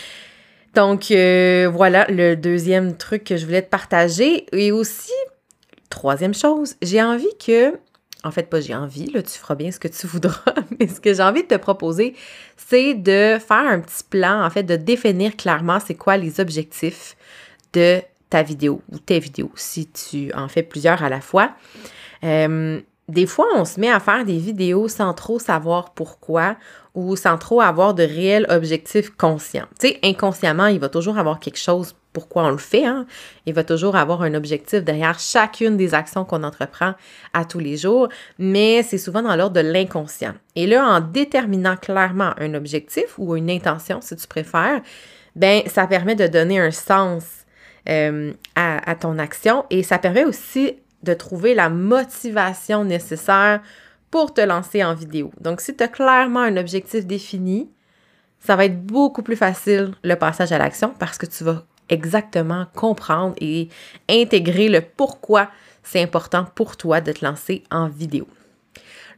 Donc, 0.76 1.12
euh, 1.12 1.72
voilà 1.74 2.06
le 2.10 2.36
deuxième 2.36 2.98
truc 2.98 3.24
que 3.24 3.38
je 3.38 3.46
voulais 3.46 3.62
te 3.62 3.70
partager. 3.70 4.46
Et 4.52 4.72
aussi, 4.72 5.14
troisième 5.90 6.34
chose, 6.34 6.76
j'ai 6.82 7.02
envie 7.02 7.36
que 7.44 7.74
en 8.28 8.32
fait, 8.32 8.50
pas 8.50 8.62
j'ai 8.62 8.76
envie, 8.76 9.08
là, 9.08 9.22
tu 9.22 9.38
feras 9.38 9.56
bien 9.56 9.72
ce 9.72 9.80
que 9.80 9.88
tu 9.88 10.06
voudras, 10.08 10.54
mais 10.80 10.88
ce 10.88 11.00
que 11.00 11.14
j'ai 11.14 11.24
envie 11.24 11.44
de 11.44 11.48
te 11.48 11.56
proposer, 11.56 12.16
c'est 12.56 12.94
de 12.94 13.38
faire 13.40 13.66
un 13.68 13.80
petit 13.80 14.04
plan, 14.10 14.44
en 14.44 14.50
fait, 14.50 14.64
de 14.64 14.76
définir 14.76 15.36
clairement 15.36 15.80
c'est 15.80 15.96
quoi 15.96 16.18
les 16.18 16.40
objectifs 16.40 17.16
de 17.74 18.02
ta 18.30 18.44
vidéo 18.44 18.82
ou 18.92 19.00
tes 19.00 19.20
vidéos, 19.20 19.52
si 19.56 19.88
tu 19.88 20.32
en 20.34 20.48
fais 20.48 20.64
plusieurs 20.64 21.02
à 21.02 21.10
la 21.10 21.22
fois. 21.22 21.52
Euh, 22.24 22.82
des 23.08 23.26
fois, 23.26 23.48
on 23.56 23.64
se 23.64 23.80
met 23.80 23.90
à 23.90 24.02
faire 24.02 24.26
des 24.26 24.38
vidéos 24.38 24.90
sans 24.90 25.14
trop 25.14 25.40
savoir 25.40 25.94
pourquoi 25.94 26.58
ou 26.94 27.16
sans 27.16 27.38
trop 27.38 27.62
avoir 27.62 27.94
de 27.94 28.04
réels 28.04 28.46
objectifs 28.50 29.12
conscients. 29.12 29.68
Tu 29.80 29.88
sais, 29.88 30.00
inconsciemment, 30.04 30.68
il 30.68 30.80
va 30.80 30.90
toujours 30.90 31.18
avoir 31.18 31.40
quelque 31.40 31.60
chose 31.60 31.96
pourquoi 32.18 32.46
on 32.46 32.50
le 32.50 32.58
fait. 32.58 32.84
Hein. 32.84 33.06
Il 33.46 33.54
va 33.54 33.64
toujours 33.64 33.96
avoir 33.96 34.24
un 34.24 34.34
objectif 34.34 34.84
derrière 34.84 35.20
chacune 35.20 35.78
des 35.78 35.94
actions 35.94 36.26
qu'on 36.26 36.42
entreprend 36.42 36.96
à 37.32 37.46
tous 37.46 37.60
les 37.60 37.78
jours, 37.78 38.10
mais 38.40 38.82
c'est 38.82 38.98
souvent 38.98 39.22
dans 39.22 39.36
l'ordre 39.36 39.56
de 39.56 39.60
l'inconscient. 39.60 40.34
Et 40.56 40.66
là, 40.66 40.84
en 40.84 41.00
déterminant 41.00 41.78
clairement 41.78 42.34
un 42.40 42.56
objectif 42.56 43.20
ou 43.20 43.36
une 43.36 43.52
intention, 43.52 44.02
si 44.02 44.16
tu 44.16 44.26
préfères, 44.26 44.82
ben 45.36 45.62
ça 45.68 45.86
permet 45.86 46.16
de 46.16 46.26
donner 46.26 46.60
un 46.60 46.72
sens 46.72 47.24
euh, 47.88 48.34
à, 48.56 48.90
à 48.90 48.96
ton 48.96 49.20
action 49.20 49.66
et 49.70 49.84
ça 49.84 50.00
permet 50.00 50.26
aussi 50.26 50.74
de 51.04 51.14
trouver 51.14 51.54
la 51.54 51.70
motivation 51.70 52.84
nécessaire 52.84 53.62
pour 54.10 54.34
te 54.34 54.42
lancer 54.42 54.84
en 54.84 54.96
vidéo. 54.96 55.30
Donc, 55.40 55.62
si 55.62 55.76
tu 55.76 55.84
as 55.84 55.88
clairement 55.88 56.40
un 56.40 56.58
objectif 56.58 57.06
défini, 57.06 57.70
ça 58.40 58.56
va 58.56 58.66
être 58.66 58.84
beaucoup 58.84 59.22
plus 59.22 59.36
facile 59.36 59.94
le 60.04 60.16
passage 60.16 60.52
à 60.52 60.58
l'action 60.58 60.96
parce 60.98 61.20
que 61.20 61.28
tu 61.28 61.44
vas 61.44 61.64
exactement 61.90 62.66
comprendre 62.76 63.36
et 63.42 63.70
intégrer 64.10 64.70
le 64.70 64.82
pourquoi 64.82 65.50
c'est 65.84 66.02
important 66.02 66.46
pour 66.56 66.78
toi 66.78 67.02
de 67.02 67.12
te 67.12 67.24
lancer 67.24 67.64
en 67.72 67.88
vidéo. 67.88 68.28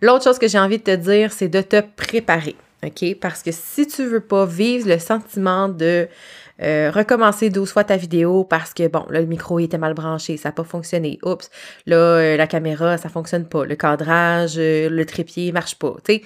L'autre 0.01 0.23
chose 0.23 0.39
que 0.39 0.47
j'ai 0.47 0.59
envie 0.59 0.77
de 0.77 0.83
te 0.83 0.95
dire, 0.95 1.31
c'est 1.31 1.49
de 1.49 1.61
te 1.61 1.81
préparer. 1.81 2.55
OK? 2.83 3.15
Parce 3.19 3.43
que 3.43 3.51
si 3.51 3.87
tu 3.87 4.05
veux 4.05 4.21
pas 4.21 4.45
vivre 4.45 4.87
le 4.87 4.99
sentiment 4.99 5.67
de 5.67 6.07
euh, 6.61 6.91
recommencer 6.91 7.49
12 7.49 7.71
fois 7.71 7.83
ta 7.83 7.97
vidéo 7.97 8.43
parce 8.43 8.73
que, 8.73 8.87
bon, 8.87 9.05
là, 9.09 9.19
le 9.19 9.25
micro 9.25 9.59
était 9.59 9.77
mal 9.77 9.93
branché, 9.93 10.37
ça 10.37 10.49
n'a 10.49 10.53
pas 10.53 10.63
fonctionné. 10.63 11.19
Oups, 11.23 11.49
là, 11.85 11.97
euh, 11.97 12.37
la 12.37 12.47
caméra, 12.47 12.97
ça 12.97 13.09
fonctionne 13.09 13.47
pas. 13.47 13.65
Le 13.65 13.75
cadrage, 13.75 14.55
euh, 14.57 14.89
le 14.89 15.05
trépied 15.05 15.51
marche 15.51 15.75
pas. 15.75 15.95
Tu 16.05 16.21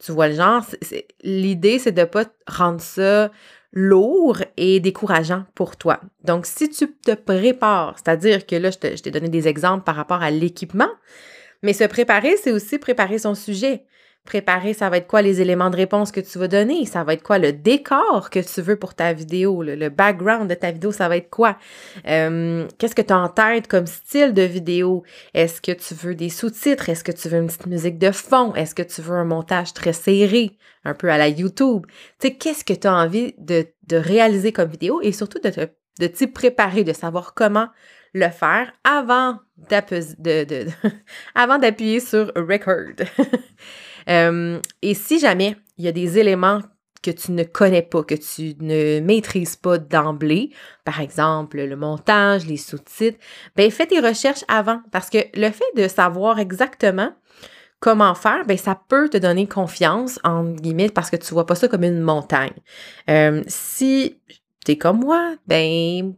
tu 0.00 0.12
vois 0.12 0.28
le 0.28 0.34
genre. 0.34 0.64
L'idée, 1.24 1.80
c'est 1.80 1.90
de 1.90 2.04
pas 2.04 2.24
rendre 2.46 2.80
ça 2.80 3.32
lourd 3.72 4.38
et 4.56 4.80
décourageant 4.80 5.44
pour 5.54 5.76
toi. 5.76 6.00
Donc, 6.24 6.46
si 6.46 6.70
tu 6.70 6.92
te 6.92 7.12
prépares, 7.12 7.96
c'est-à-dire 7.96 8.46
que 8.46 8.56
là, 8.56 8.70
je 8.70 9.02
t'ai 9.02 9.10
donné 9.10 9.28
des 9.28 9.48
exemples 9.48 9.84
par 9.84 9.96
rapport 9.96 10.22
à 10.22 10.30
l'équipement, 10.30 10.90
mais 11.62 11.72
se 11.72 11.84
préparer, 11.84 12.36
c'est 12.36 12.52
aussi 12.52 12.78
préparer 12.78 13.18
son 13.18 13.34
sujet. 13.34 13.84
Préparer, 14.28 14.74
ça 14.74 14.90
va 14.90 14.98
être 14.98 15.06
quoi 15.06 15.22
les 15.22 15.40
éléments 15.40 15.70
de 15.70 15.76
réponse 15.76 16.12
que 16.12 16.20
tu 16.20 16.38
vas 16.38 16.48
donner? 16.48 16.84
Ça 16.84 17.02
va 17.02 17.14
être 17.14 17.22
quoi 17.22 17.38
le 17.38 17.50
décor 17.50 18.28
que 18.28 18.40
tu 18.40 18.60
veux 18.60 18.76
pour 18.76 18.92
ta 18.92 19.14
vidéo? 19.14 19.62
Le, 19.62 19.88
background 19.88 20.50
de 20.50 20.54
ta 20.54 20.70
vidéo, 20.70 20.92
ça 20.92 21.08
va 21.08 21.16
être 21.16 21.30
quoi? 21.30 21.56
Euh, 22.06 22.68
qu'est-ce 22.76 22.94
que 22.94 23.00
tu 23.00 23.14
as 23.14 23.18
en 23.18 23.30
tête 23.30 23.68
comme 23.68 23.86
style 23.86 24.34
de 24.34 24.42
vidéo? 24.42 25.02
Est-ce 25.32 25.62
que 25.62 25.72
tu 25.72 25.94
veux 25.94 26.14
des 26.14 26.28
sous-titres? 26.28 26.90
Est-ce 26.90 27.04
que 27.04 27.12
tu 27.12 27.30
veux 27.30 27.38
une 27.38 27.46
petite 27.46 27.64
musique 27.68 27.98
de 27.98 28.10
fond? 28.10 28.54
Est-ce 28.54 28.74
que 28.74 28.82
tu 28.82 29.00
veux 29.00 29.16
un 29.16 29.24
montage 29.24 29.72
très 29.72 29.94
serré? 29.94 30.58
Un 30.84 30.92
peu 30.92 31.08
à 31.08 31.16
la 31.16 31.28
YouTube? 31.28 31.86
Tu 32.20 32.28
sais, 32.28 32.34
qu'est-ce 32.34 32.66
que 32.66 32.74
tu 32.74 32.86
as 32.86 32.94
envie 32.94 33.34
de, 33.38 33.64
réaliser 33.90 34.52
comme 34.52 34.68
vidéo 34.68 35.00
et 35.02 35.12
surtout 35.12 35.38
de, 35.38 35.50
de 36.00 36.06
t'y 36.06 36.26
préparer, 36.26 36.84
de 36.84 36.92
savoir 36.92 37.32
comment 37.32 37.68
le 38.12 38.28
faire 38.28 38.74
avant 38.84 39.38
d'appuyer 41.58 42.00
sur 42.00 42.30
record. 42.36 43.06
Euh, 44.08 44.60
et 44.82 44.94
si 44.94 45.18
jamais 45.18 45.56
il 45.76 45.84
y 45.84 45.88
a 45.88 45.92
des 45.92 46.18
éléments 46.18 46.60
que 47.02 47.10
tu 47.10 47.32
ne 47.32 47.44
connais 47.44 47.82
pas, 47.82 48.02
que 48.02 48.14
tu 48.14 48.54
ne 48.60 49.00
maîtrises 49.00 49.56
pas 49.56 49.78
d'emblée, 49.78 50.50
par 50.84 51.00
exemple 51.00 51.58
le 51.58 51.76
montage, 51.76 52.46
les 52.46 52.56
sous-titres, 52.56 53.18
ben 53.56 53.70
fais 53.70 53.86
tes 53.86 54.00
recherches 54.00 54.44
avant 54.48 54.80
parce 54.90 55.10
que 55.10 55.18
le 55.34 55.50
fait 55.50 55.64
de 55.76 55.86
savoir 55.88 56.38
exactement 56.38 57.12
comment 57.80 58.14
faire, 58.14 58.44
ben 58.46 58.56
ça 58.56 58.80
peut 58.88 59.08
te 59.08 59.16
donner 59.16 59.46
confiance 59.46 60.18
en 60.24 60.44
guillemets 60.44 60.90
parce 60.90 61.10
que 61.10 61.16
tu 61.16 61.32
vois 61.32 61.46
pas 61.46 61.54
ça 61.54 61.68
comme 61.68 61.84
une 61.84 62.00
montagne. 62.00 62.56
Euh, 63.08 63.42
si 63.46 64.20
t'es 64.64 64.76
comme 64.76 65.00
moi, 65.00 65.36
ben 65.46 66.14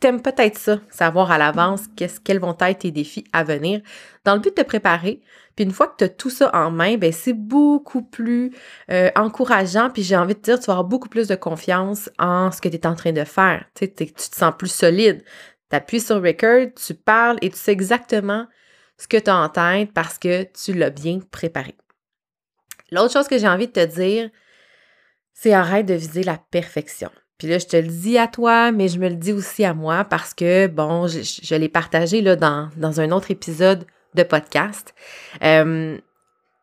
t'aimes 0.00 0.20
peut-être 0.20 0.58
ça, 0.58 0.80
savoir 0.90 1.30
à 1.30 1.38
l'avance 1.38 1.82
qu'est-ce 1.96 2.20
quels 2.20 2.40
vont 2.40 2.56
être 2.60 2.80
tes 2.80 2.90
défis 2.90 3.24
à 3.32 3.44
venir, 3.44 3.80
dans 4.24 4.34
le 4.34 4.40
but 4.40 4.54
de 4.56 4.62
te 4.62 4.66
préparer. 4.66 5.22
Puis 5.56 5.64
une 5.64 5.70
fois 5.70 5.88
que 5.88 5.96
tu 5.98 6.04
as 6.04 6.08
tout 6.08 6.30
ça 6.30 6.50
en 6.54 6.70
main, 6.70 6.96
ben 6.96 7.12
c'est 7.12 7.32
beaucoup 7.32 8.02
plus 8.02 8.52
euh, 8.90 9.10
encourageant. 9.16 9.90
Puis 9.90 10.02
j'ai 10.02 10.16
envie 10.16 10.34
de 10.34 10.40
dire, 10.40 10.58
tu 10.58 10.66
vas 10.66 10.74
avoir 10.74 10.84
beaucoup 10.84 11.08
plus 11.08 11.28
de 11.28 11.34
confiance 11.34 12.10
en 12.18 12.50
ce 12.50 12.60
que 12.60 12.68
tu 12.68 12.76
es 12.76 12.86
en 12.86 12.94
train 12.94 13.12
de 13.12 13.24
faire. 13.24 13.64
Tu, 13.74 13.86
sais, 13.86 13.92
tu 13.92 14.12
te 14.12 14.36
sens 14.36 14.54
plus 14.58 14.72
solide. 14.72 15.22
Tu 15.70 15.76
appuies 15.76 16.00
sur 16.00 16.22
record, 16.22 16.68
tu 16.74 16.94
parles 16.94 17.38
et 17.40 17.50
tu 17.50 17.56
sais 17.56 17.72
exactement 17.72 18.46
ce 18.98 19.08
que 19.08 19.16
tu 19.16 19.30
as 19.30 19.36
en 19.36 19.48
tête 19.48 19.92
parce 19.92 20.18
que 20.18 20.44
tu 20.44 20.72
l'as 20.72 20.90
bien 20.90 21.20
préparé. 21.30 21.74
L'autre 22.90 23.12
chose 23.12 23.28
que 23.28 23.38
j'ai 23.38 23.48
envie 23.48 23.66
de 23.66 23.72
te 23.72 23.84
dire, 23.84 24.30
c'est 25.32 25.52
arrête 25.52 25.86
de 25.86 25.94
viser 25.94 26.22
la 26.22 26.38
perfection. 26.50 27.10
Puis 27.38 27.48
là, 27.48 27.58
je 27.58 27.66
te 27.66 27.76
le 27.76 27.88
dis 27.88 28.16
à 28.18 28.28
toi, 28.28 28.70
mais 28.70 28.88
je 28.88 28.98
me 28.98 29.08
le 29.08 29.16
dis 29.16 29.32
aussi 29.32 29.64
à 29.64 29.74
moi 29.74 30.04
parce 30.04 30.32
que, 30.34 30.68
bon, 30.68 31.08
je, 31.08 31.54
l'ai 31.56 31.68
partagé 31.68 32.20
là, 32.20 32.36
dans, 32.36 32.70
dans, 32.76 33.00
un 33.00 33.10
autre 33.10 33.30
épisode 33.30 33.84
de 34.14 34.22
podcast. 34.22 34.94
Euh, 35.42 35.98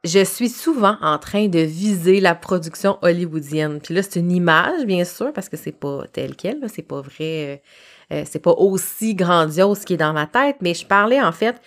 je 0.03 0.23
suis 0.23 0.49
souvent 0.49 0.97
en 1.01 1.19
train 1.19 1.47
de 1.47 1.59
viser 1.59 2.19
la 2.19 2.33
production 2.33 2.97
hollywoodienne. 3.01 3.79
Puis 3.79 3.93
là, 3.93 4.01
c'est 4.01 4.19
une 4.19 4.31
image, 4.31 4.85
bien 4.85 5.05
sûr, 5.05 5.31
parce 5.31 5.47
que 5.47 5.57
c'est 5.57 5.71
pas 5.71 6.05
tel 6.11 6.35
quel, 6.35 6.57
c'est 6.69 6.81
pas 6.81 7.01
vrai, 7.01 7.61
euh, 8.11 8.15
euh, 8.15 8.23
c'est 8.27 8.39
pas 8.39 8.51
aussi 8.51 9.13
grandiose 9.13 9.85
qui 9.85 9.93
est 9.93 9.97
dans 9.97 10.13
ma 10.13 10.25
tête, 10.25 10.57
mais 10.61 10.73
je 10.73 10.85
parlais 10.85 11.21
en 11.21 11.31
fait 11.31 11.61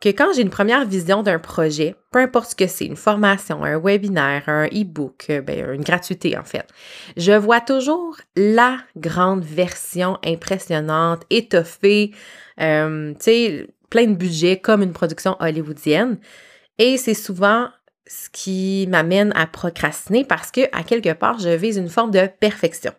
que 0.00 0.08
quand 0.08 0.32
j'ai 0.34 0.42
une 0.42 0.50
première 0.50 0.86
vision 0.86 1.22
d'un 1.22 1.38
projet, 1.38 1.94
peu 2.10 2.18
importe 2.20 2.50
ce 2.50 2.56
que 2.56 2.66
c'est, 2.66 2.86
une 2.86 2.96
formation, 2.96 3.64
un 3.64 3.78
webinaire, 3.78 4.42
un 4.46 4.66
e-book, 4.66 5.26
euh, 5.28 5.42
ben, 5.42 5.72
une 5.72 5.84
gratuité 5.84 6.38
en 6.38 6.44
fait, 6.44 6.66
je 7.18 7.32
vois 7.32 7.60
toujours 7.60 8.16
la 8.34 8.78
grande 8.96 9.44
version 9.44 10.18
impressionnante, 10.24 11.22
étoffée, 11.28 12.12
tu 12.58 13.14
sais, 13.20 13.66
plein 13.94 14.08
de 14.08 14.16
budget 14.16 14.58
comme 14.58 14.82
une 14.82 14.92
production 14.92 15.36
hollywoodienne. 15.38 16.18
Et 16.78 16.96
c'est 16.96 17.14
souvent 17.14 17.68
ce 18.08 18.28
qui 18.28 18.88
m'amène 18.90 19.32
à 19.36 19.46
procrastiner 19.46 20.24
parce 20.24 20.50
que, 20.50 20.62
à 20.72 20.82
quelque 20.82 21.12
part, 21.12 21.38
je 21.38 21.50
vise 21.50 21.76
une 21.76 21.88
forme 21.88 22.10
de 22.10 22.26
perfection. 22.40 22.90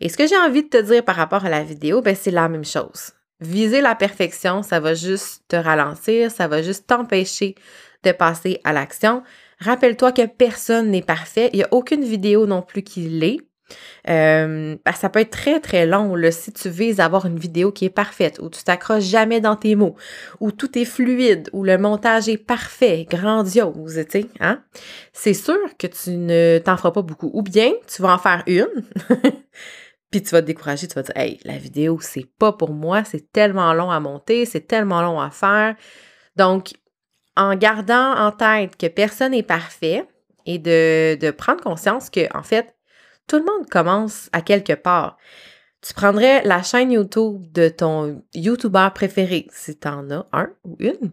Et 0.00 0.08
ce 0.08 0.16
que 0.16 0.26
j'ai 0.26 0.38
envie 0.38 0.62
de 0.62 0.68
te 0.68 0.80
dire 0.80 1.04
par 1.04 1.16
rapport 1.16 1.44
à 1.44 1.50
la 1.50 1.62
vidéo, 1.62 2.00
ben, 2.00 2.16
c'est 2.18 2.30
la 2.30 2.48
même 2.48 2.64
chose. 2.64 3.10
Viser 3.40 3.82
la 3.82 3.94
perfection, 3.94 4.62
ça 4.62 4.80
va 4.80 4.94
juste 4.94 5.42
te 5.46 5.56
ralentir, 5.56 6.30
ça 6.30 6.48
va 6.48 6.62
juste 6.62 6.86
t'empêcher 6.86 7.54
de 8.02 8.12
passer 8.12 8.62
à 8.64 8.72
l'action. 8.72 9.22
Rappelle-toi 9.60 10.12
que 10.12 10.24
personne 10.24 10.90
n'est 10.90 11.02
parfait. 11.02 11.50
Il 11.52 11.56
n'y 11.58 11.64
a 11.64 11.68
aucune 11.70 12.02
vidéo 12.02 12.46
non 12.46 12.62
plus 12.62 12.82
qui 12.82 13.02
l'est. 13.02 13.40
Euh, 14.08 14.76
ça 14.94 15.08
peut 15.08 15.20
être 15.20 15.30
très, 15.30 15.60
très 15.60 15.86
long 15.86 16.14
si 16.30 16.52
tu 16.52 16.68
vises 16.68 17.00
avoir 17.00 17.26
une 17.26 17.38
vidéo 17.38 17.72
qui 17.72 17.86
est 17.86 17.90
parfaite, 17.90 18.38
où 18.42 18.50
tu 18.50 18.62
t'accroches 18.62 19.04
jamais 19.04 19.40
dans 19.40 19.56
tes 19.56 19.74
mots, 19.74 19.96
où 20.40 20.52
tout 20.52 20.78
est 20.78 20.84
fluide, 20.84 21.48
où 21.52 21.64
le 21.64 21.78
montage 21.78 22.28
est 22.28 22.38
parfait, 22.38 23.06
grandiose, 23.08 24.04
tu 24.10 24.20
sais, 24.20 24.26
hein? 24.40 24.62
C'est 25.12 25.34
sûr 25.34 25.58
que 25.78 25.86
tu 25.86 26.10
ne 26.10 26.58
t'en 26.58 26.76
feras 26.76 26.90
pas 26.90 27.02
beaucoup. 27.02 27.30
Ou 27.32 27.42
bien, 27.42 27.72
tu 27.86 28.02
vas 28.02 28.14
en 28.14 28.18
faire 28.18 28.42
une, 28.46 28.68
Puis 30.14 30.22
tu 30.22 30.30
vas 30.30 30.42
te 30.42 30.46
décourager, 30.46 30.86
tu 30.86 30.94
vas 30.94 31.02
te 31.02 31.12
dire, 31.12 31.20
hey, 31.20 31.40
la 31.44 31.58
vidéo, 31.58 31.98
c'est 32.00 32.28
pas 32.38 32.52
pour 32.52 32.72
moi, 32.72 33.02
c'est 33.02 33.32
tellement 33.32 33.72
long 33.74 33.90
à 33.90 33.98
monter, 33.98 34.44
c'est 34.44 34.68
tellement 34.68 35.02
long 35.02 35.20
à 35.20 35.30
faire. 35.30 35.74
Donc, 36.36 36.74
en 37.36 37.56
gardant 37.56 38.14
en 38.14 38.30
tête 38.30 38.76
que 38.76 38.86
personne 38.86 39.32
n'est 39.32 39.42
parfait 39.42 40.06
et 40.46 40.60
de, 40.60 41.16
de, 41.16 41.30
prendre 41.32 41.62
conscience 41.64 42.10
que, 42.10 42.28
en 42.32 42.44
fait, 42.44 42.73
tout 43.26 43.38
le 43.38 43.44
monde 43.44 43.68
commence 43.68 44.28
à 44.32 44.40
quelque 44.40 44.74
part. 44.74 45.16
Tu 45.80 45.92
prendrais 45.92 46.42
la 46.44 46.62
chaîne 46.62 46.92
YouTube 46.92 47.44
de 47.52 47.68
ton 47.68 48.22
YouTuber 48.34 48.88
préféré, 48.94 49.46
si 49.52 49.78
tu 49.78 49.88
en 49.88 50.10
as 50.10 50.26
un 50.32 50.48
ou 50.64 50.76
une, 50.78 51.12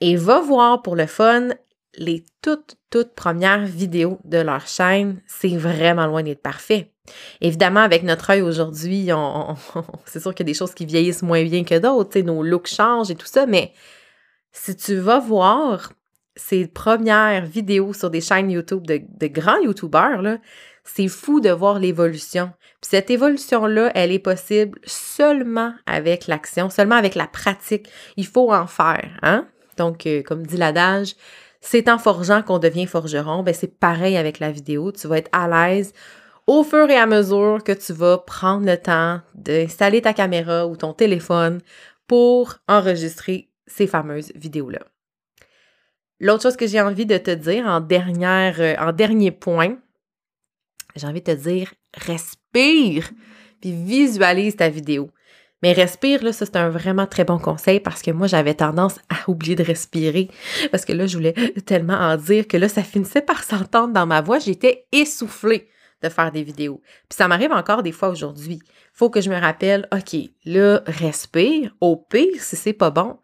et 0.00 0.16
va 0.16 0.40
voir 0.40 0.82
pour 0.82 0.96
le 0.96 1.06
fun 1.06 1.48
les 1.98 2.24
toutes, 2.42 2.76
toutes 2.90 3.14
premières 3.14 3.64
vidéos 3.64 4.18
de 4.24 4.38
leur 4.38 4.66
chaîne. 4.66 5.20
C'est 5.26 5.56
vraiment 5.56 6.06
loin 6.06 6.22
d'être 6.22 6.42
parfait. 6.42 6.92
Évidemment, 7.40 7.80
avec 7.80 8.02
notre 8.02 8.30
œil 8.30 8.42
aujourd'hui, 8.42 9.08
c'est 10.04 10.20
sûr 10.20 10.34
qu'il 10.34 10.46
y 10.46 10.50
a 10.50 10.52
des 10.52 10.58
choses 10.58 10.74
qui 10.74 10.86
vieillissent 10.86 11.22
moins 11.22 11.42
bien 11.44 11.64
que 11.64 11.78
d'autres, 11.78 12.20
nos 12.20 12.42
looks 12.42 12.68
changent 12.68 13.10
et 13.10 13.16
tout 13.16 13.26
ça, 13.26 13.46
mais 13.46 13.72
si 14.52 14.76
tu 14.76 14.96
vas 14.96 15.18
voir 15.18 15.92
ces 16.34 16.66
premières 16.66 17.46
vidéos 17.46 17.92
sur 17.92 18.10
des 18.10 18.20
chaînes 18.20 18.50
YouTube 18.50 18.86
de, 18.86 19.26
grands 19.26 19.60
YouTubers, 19.60 20.38
c'est 20.86 21.08
fou 21.08 21.40
de 21.40 21.50
voir 21.50 21.78
l'évolution. 21.78 22.52
Puis 22.80 22.90
cette 22.90 23.10
évolution-là, 23.10 23.90
elle 23.94 24.12
est 24.12 24.18
possible 24.18 24.78
seulement 24.84 25.74
avec 25.86 26.26
l'action, 26.26 26.70
seulement 26.70 26.94
avec 26.94 27.14
la 27.14 27.26
pratique. 27.26 27.88
Il 28.16 28.26
faut 28.26 28.52
en 28.52 28.66
faire, 28.66 29.18
hein? 29.22 29.46
Donc, 29.76 30.06
euh, 30.06 30.22
comme 30.22 30.46
dit 30.46 30.56
l'adage, 30.56 31.14
c'est 31.60 31.88
en 31.88 31.98
forgeant 31.98 32.42
qu'on 32.42 32.58
devient 32.58 32.86
forgeron. 32.86 33.42
Ben, 33.42 33.52
c'est 33.52 33.78
pareil 33.78 34.16
avec 34.16 34.38
la 34.38 34.50
vidéo. 34.50 34.92
Tu 34.92 35.06
vas 35.06 35.18
être 35.18 35.30
à 35.32 35.48
l'aise 35.48 35.92
au 36.46 36.62
fur 36.62 36.88
et 36.88 36.96
à 36.96 37.06
mesure 37.06 37.62
que 37.64 37.72
tu 37.72 37.92
vas 37.92 38.18
prendre 38.18 38.64
le 38.64 38.76
temps 38.76 39.20
d'installer 39.34 40.00
ta 40.00 40.12
caméra 40.12 40.66
ou 40.66 40.76
ton 40.76 40.92
téléphone 40.92 41.60
pour 42.06 42.54
enregistrer 42.68 43.50
ces 43.66 43.86
fameuses 43.86 44.32
vidéos-là. 44.36 44.80
L'autre 46.20 46.44
chose 46.44 46.56
que 46.56 46.66
j'ai 46.66 46.80
envie 46.80 47.04
de 47.04 47.18
te 47.18 47.32
dire 47.32 47.66
en, 47.66 47.80
dernière, 47.80 48.60
euh, 48.60 48.74
en 48.78 48.92
dernier 48.92 49.32
point, 49.32 49.76
j'ai 50.96 51.06
envie 51.06 51.20
de 51.20 51.32
te 51.32 51.38
dire 51.38 51.74
respire 51.94 53.10
puis 53.60 53.72
visualise 53.72 54.56
ta 54.56 54.68
vidéo. 54.68 55.10
Mais 55.62 55.72
respire, 55.72 56.22
là, 56.22 56.32
ça 56.32 56.44
c'est 56.44 56.56
un 56.56 56.68
vraiment 56.68 57.06
très 57.06 57.24
bon 57.24 57.38
conseil 57.38 57.80
parce 57.80 58.02
que 58.02 58.10
moi 58.10 58.26
j'avais 58.26 58.54
tendance 58.54 58.98
à 59.08 59.30
oublier 59.30 59.56
de 59.56 59.64
respirer 59.64 60.28
parce 60.70 60.84
que 60.84 60.92
là 60.92 61.06
je 61.06 61.16
voulais 61.16 61.32
tellement 61.64 61.94
en 61.94 62.16
dire 62.16 62.46
que 62.46 62.56
là 62.56 62.68
ça 62.68 62.82
finissait 62.82 63.22
par 63.22 63.42
s'entendre 63.42 63.92
dans 63.92 64.06
ma 64.06 64.20
voix, 64.20 64.38
j'étais 64.38 64.86
essoufflée 64.92 65.68
de 66.02 66.08
faire 66.08 66.30
des 66.30 66.42
vidéos. 66.42 66.80
Puis 67.08 67.16
ça 67.16 67.28
m'arrive 67.28 67.52
encore 67.52 67.82
des 67.82 67.92
fois 67.92 68.10
aujourd'hui. 68.10 68.60
Faut 68.92 69.10
que 69.10 69.20
je 69.20 69.30
me 69.30 69.40
rappelle, 69.40 69.88
OK, 69.92 70.16
là, 70.44 70.82
respire. 70.86 71.74
Au 71.80 71.96
pire, 71.96 72.40
si 72.40 72.56
c'est 72.56 72.72
pas 72.72 72.90
bon, 72.90 73.18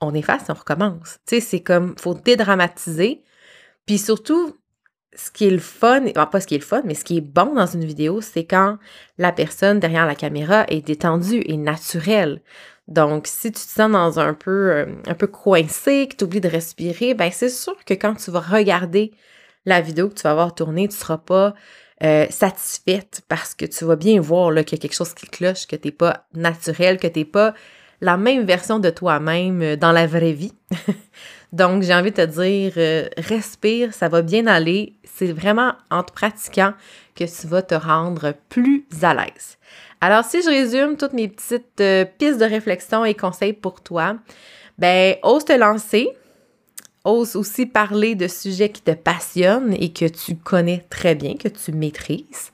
on 0.00 0.14
efface, 0.14 0.44
on 0.48 0.54
recommence. 0.54 1.18
Tu 1.26 1.36
sais, 1.36 1.40
c'est 1.40 1.62
comme, 1.62 1.94
faut 1.98 2.14
dédramatiser. 2.14 3.22
Puis 3.86 3.98
surtout, 3.98 4.56
ce 5.16 5.30
qui 5.30 5.46
est 5.46 5.50
le 5.50 5.58
fun, 5.58 6.04
pas 6.12 6.40
ce 6.40 6.46
qui 6.46 6.54
est 6.54 6.58
le 6.58 6.64
fun, 6.64 6.82
mais 6.84 6.94
ce 6.94 7.04
qui 7.04 7.18
est 7.18 7.20
bon 7.20 7.54
dans 7.54 7.66
une 7.66 7.84
vidéo, 7.84 8.20
c'est 8.20 8.44
quand 8.44 8.78
la 9.18 9.32
personne 9.32 9.80
derrière 9.80 10.06
la 10.06 10.14
caméra 10.14 10.64
est 10.68 10.86
détendue 10.86 11.42
et 11.46 11.56
naturelle. 11.56 12.42
Donc, 12.88 13.26
si 13.26 13.50
tu 13.50 13.60
te 13.64 13.70
sens 13.70 13.90
dans 13.90 14.20
un 14.20 14.34
peu, 14.34 14.70
euh, 14.70 14.86
un 15.06 15.14
peu 15.14 15.26
coincé, 15.26 16.06
que 16.08 16.16
tu 16.16 16.24
oublies 16.24 16.40
de 16.40 16.48
respirer, 16.48 17.14
ben 17.14 17.30
c'est 17.32 17.48
sûr 17.48 17.76
que 17.84 17.94
quand 17.94 18.14
tu 18.14 18.30
vas 18.30 18.40
regarder 18.40 19.12
la 19.64 19.80
vidéo 19.80 20.08
que 20.08 20.14
tu 20.14 20.22
vas 20.24 20.32
avoir 20.32 20.54
tournée, 20.54 20.88
tu 20.88 20.94
ne 20.94 21.00
seras 21.00 21.18
pas 21.18 21.54
euh, 22.02 22.26
satisfaite 22.28 23.22
parce 23.28 23.54
que 23.54 23.64
tu 23.64 23.84
vas 23.84 23.96
bien 23.96 24.20
voir 24.20 24.50
qu'il 24.50 24.72
y 24.72 24.74
a 24.74 24.82
quelque 24.82 24.94
chose 24.94 25.14
qui 25.14 25.26
cloche, 25.26 25.66
que 25.66 25.76
tu 25.76 25.88
n'es 25.88 25.92
pas 25.92 26.26
naturel, 26.34 26.98
que 26.98 27.06
tu 27.06 27.20
n'es 27.20 27.24
pas 27.24 27.54
la 28.04 28.18
même 28.18 28.44
version 28.44 28.78
de 28.78 28.90
toi-même 28.90 29.62
euh, 29.62 29.76
dans 29.76 29.90
la 29.90 30.06
vraie 30.06 30.32
vie. 30.32 30.52
Donc, 31.52 31.82
j'ai 31.82 31.94
envie 31.94 32.10
de 32.10 32.16
te 32.16 32.26
dire, 32.26 32.72
euh, 32.76 33.08
respire, 33.16 33.94
ça 33.94 34.08
va 34.08 34.20
bien 34.20 34.46
aller. 34.46 34.92
C'est 35.04 35.32
vraiment 35.32 35.72
en 35.90 36.02
te 36.02 36.12
pratiquant 36.12 36.74
que 37.14 37.24
tu 37.24 37.46
vas 37.46 37.62
te 37.62 37.74
rendre 37.74 38.34
plus 38.50 38.84
à 39.02 39.14
l'aise. 39.14 39.56
Alors, 40.02 40.24
si 40.24 40.42
je 40.42 40.48
résume 40.48 40.96
toutes 40.98 41.14
mes 41.14 41.28
petites 41.28 41.82
pistes 42.18 42.38
de 42.38 42.44
réflexion 42.44 43.04
et 43.06 43.14
conseils 43.14 43.54
pour 43.54 43.80
toi, 43.80 44.16
ben, 44.76 45.16
ose 45.22 45.44
te 45.44 45.52
lancer, 45.52 46.08
ose 47.04 47.36
aussi 47.36 47.64
parler 47.64 48.16
de 48.16 48.28
sujets 48.28 48.68
qui 48.68 48.82
te 48.82 48.90
passionnent 48.90 49.74
et 49.78 49.92
que 49.92 50.06
tu 50.06 50.36
connais 50.36 50.84
très 50.90 51.14
bien, 51.14 51.36
que 51.36 51.48
tu 51.48 51.72
maîtrises. 51.72 52.52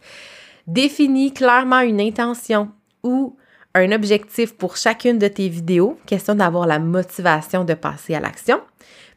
Définis 0.66 1.32
clairement 1.32 1.80
une 1.80 2.00
intention 2.00 2.68
ou 3.02 3.36
un 3.74 3.92
objectif 3.92 4.54
pour 4.56 4.76
chacune 4.76 5.18
de 5.18 5.28
tes 5.28 5.48
vidéos, 5.48 5.98
question 6.06 6.34
d'avoir 6.34 6.66
la 6.66 6.78
motivation 6.78 7.64
de 7.64 7.74
passer 7.74 8.14
à 8.14 8.20
l'action. 8.20 8.60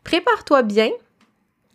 Prépare-toi 0.03 0.63
bien 0.63 0.89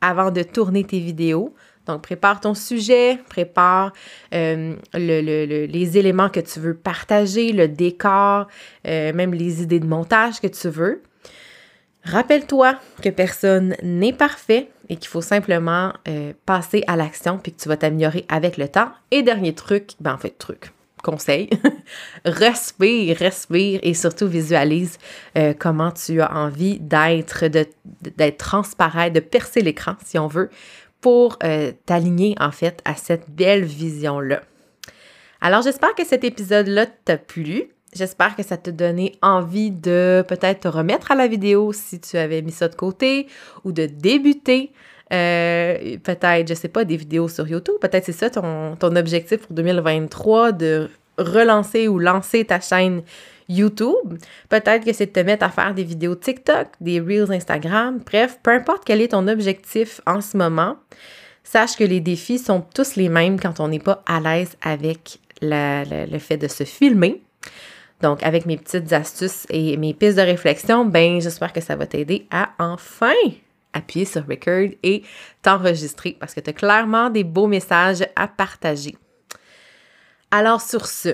avant 0.01 0.31
de 0.31 0.43
tourner 0.43 0.85
tes 0.85 1.01
vidéos. 1.01 1.55
Donc, 1.87 2.03
prépare 2.03 2.41
ton 2.41 2.55
sujet, 2.55 3.19
prépare 3.31 3.93
euh, 4.35 4.77
les 4.95 5.99
éléments 5.99 6.29
que 6.29 6.41
tu 6.41 6.61
veux 6.61 6.75
partager, 6.75 7.53
le 7.53 7.67
décor, 7.67 8.47
euh, 8.87 9.13
même 9.15 9.33
les 9.33 9.63
idées 9.63 9.81
de 9.81 9.87
montage 9.87 10.41
que 10.41 10.47
tu 10.47 10.69
veux. 10.69 11.03
Rappelle-toi 12.05 12.79
que 13.03 13.09
personne 13.09 13.75
n'est 13.83 14.13
parfait 14.13 14.71
et 14.89 14.97
qu'il 14.97 15.09
faut 15.09 15.23
simplement 15.23 15.93
euh, 16.07 16.33
passer 16.47 16.85
à 16.87 16.97
l'action 16.97 17.39
puis 17.39 17.53
que 17.53 17.61
tu 17.61 17.69
vas 17.69 17.77
t'améliorer 17.77 18.25
avec 18.29 18.57
le 18.57 18.69
temps. 18.69 18.91
Et 19.11 19.23
dernier 19.23 19.55
truc, 19.55 19.93
ben 20.01 20.15
en 20.15 20.19
fait, 20.19 20.37
truc, 20.39 20.71
conseil, 21.03 21.51
respire, 22.25 23.17
respire 23.17 23.81
et 23.83 23.95
surtout 23.95 24.29
visualise 24.29 24.99
euh, 25.37 25.55
comment 25.59 25.91
tu 25.91 26.21
as 26.21 26.35
envie 26.35 26.79
d'être, 26.81 27.45
d'être 27.47 28.39
transparent, 28.39 29.11
de 29.11 29.21
percer 29.21 29.61
l'écran 29.61 29.95
si 30.05 30.19
on 30.19 30.27
veut, 30.27 30.51
pour 31.01 31.39
euh, 31.45 31.73
t'aligner 31.87 32.35
en 32.41 32.51
fait 32.51 32.81
à 32.85 32.95
cette 32.95 33.31
belle 33.31 33.65
vision-là. 33.65 34.43
Alors 35.41 35.63
j'espère 35.63 35.95
que 35.95 36.05
cet 36.05 36.25
épisode-là 36.25 36.87
t'a 36.87 37.17
plu. 37.17 37.71
J'espère 37.95 38.37
que 38.37 38.43
ça 38.43 38.57
t'a 38.57 38.73
donné 38.73 39.17
envie 39.23 39.71
de 39.71 40.25
peut-être 40.29 40.61
te 40.61 40.69
remettre 40.69 41.11
à 41.11 41.15
la 41.15 41.27
vidéo 41.27 41.73
si 41.73 42.01
tu 42.01 42.19
avais 42.19 42.43
mis 42.43 42.53
ça 42.53 42.69
de 42.69 42.75
côté 42.75 43.29
ou 43.65 43.73
de 43.73 43.87
débuter. 43.87 44.73
Euh, 45.13 45.97
peut-être, 46.03 46.49
je 46.49 46.55
sais 46.55 46.69
pas, 46.69 46.85
des 46.85 46.97
vidéos 46.97 47.29
sur 47.29 47.49
YouTube. 47.49 47.77
Peut-être 47.81 48.05
c'est 48.05 48.13
ça 48.13 48.31
ton, 48.31 48.77
ton, 48.77 48.95
objectif 48.97 49.39
pour 49.41 49.55
2023, 49.55 50.53
de 50.53 50.91
relancer 51.17 51.89
ou 51.89 51.99
lancer 51.99 52.45
ta 52.45 52.61
chaîne 52.61 53.03
YouTube. 53.49 54.19
Peut-être 54.49 54.85
que 54.85 54.93
c'est 54.93 55.07
de 55.07 55.13
te 55.13 55.21
mettre 55.21 55.45
à 55.45 55.51
faire 55.51 55.75
des 55.75 55.85
vidéos 55.85 56.15
TikTok, 56.15 56.69
des 56.81 57.01
Reels 57.01 57.33
Instagram. 57.33 58.01
Bref, 58.05 58.39
peu 58.43 58.51
importe 58.51 58.83
quel 58.85 59.01
est 59.01 59.09
ton 59.09 59.27
objectif 59.29 60.01
en 60.07 60.21
ce 60.21 60.37
moment, 60.37 60.77
sache 61.43 61.77
que 61.77 61.85
les 61.85 62.01
défis 62.01 62.39
sont 62.39 62.63
tous 62.75 62.97
les 62.97 63.09
mêmes 63.09 63.41
quand 63.41 63.61
on 63.61 63.69
n'est 63.69 63.79
pas 63.79 64.03
à 64.07 64.21
l'aise 64.21 64.57
avec 64.61 65.19
le 65.41 66.19
fait 66.19 66.37
de 66.37 66.49
se 66.49 66.65
filmer. 66.65 67.23
Donc, 68.03 68.23
avec 68.23 68.47
mes 68.47 68.57
petites 68.57 68.93
astuces 68.93 69.47
et 69.51 69.77
mes 69.77 69.93
pistes 69.93 70.19
de 70.19 70.23
réflexion, 70.23 70.85
ben, 70.85 71.21
j'espère 71.21 71.53
que 71.53 71.61
ça 71.61 71.75
va 71.75 71.87
t'aider 71.87 72.27
à 72.31 72.51
enfin 72.59 73.13
appuyer 73.73 74.05
sur 74.05 74.27
record 74.27 74.71
et 74.83 75.03
t'enregistrer 75.43 76.17
parce 76.19 76.35
que 76.35 76.41
tu 76.41 76.51
as 76.51 76.55
clairement 76.55 77.11
des 77.11 77.25
beaux 77.25 77.47
messages 77.47 78.07
à 78.17 78.29
partager. 78.29 78.97
Alors, 80.31 80.61
sur 80.61 80.87
ce, 80.87 81.11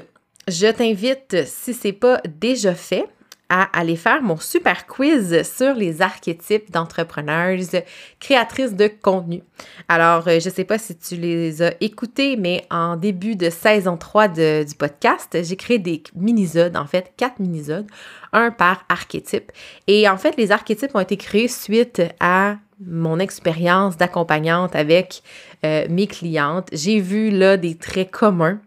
je 0.49 0.71
t'invite, 0.71 1.47
si 1.47 1.75
ce 1.75 1.89
n'est 1.89 1.93
pas 1.93 2.21
déjà 2.27 2.75
fait, 2.75 3.07
à 3.57 3.69
aller 3.79 3.95
faire 3.95 4.21
mon 4.21 4.37
super 4.37 4.85
quiz 4.85 5.45
sur 5.45 5.75
les 5.75 6.03
archétypes 6.03 6.73
d'entrepreneurs 6.73 7.57
créatrices 8.19 8.75
de 8.75 8.89
contenu. 8.89 9.45
Alors, 9.89 10.27
euh, 10.27 10.41
je 10.41 10.49
ne 10.49 10.55
sais 10.55 10.65
pas 10.65 10.77
si 10.77 10.97
tu 10.97 11.15
les 11.15 11.63
as 11.63 11.73
écoutés, 11.81 12.37
mais 12.37 12.67
en 12.69 12.97
début 12.97 13.37
de 13.37 13.51
saison 13.51 13.97
3 13.97 14.27
du 14.65 14.75
podcast, 14.77 15.39
j'ai 15.41 15.55
créé 15.55 15.79
des 15.79 16.03
minisodes, 16.17 16.77
en 16.77 16.87
fait, 16.87 17.13
quatre 17.17 17.39
minisodes, 17.39 17.87
un 18.33 18.51
par 18.51 18.85
archétype. 18.89 19.53
Et 19.87 20.09
en 20.09 20.17
fait, 20.17 20.37
les 20.37 20.51
archétypes 20.51 20.91
ont 20.93 21.01
été 21.01 21.17
créés 21.17 21.47
suite 21.47 22.03
à 22.19 22.57
mon 22.85 23.21
expérience 23.21 23.97
d'accompagnante 23.97 24.75
avec 24.75 25.23
euh, 25.65 25.87
mes 25.89 26.09
clientes. 26.09 26.71
J'ai 26.73 26.99
vu 26.99 27.31
là 27.31 27.57
des 27.57 27.77
traits 27.77 28.11
communs 28.11 28.59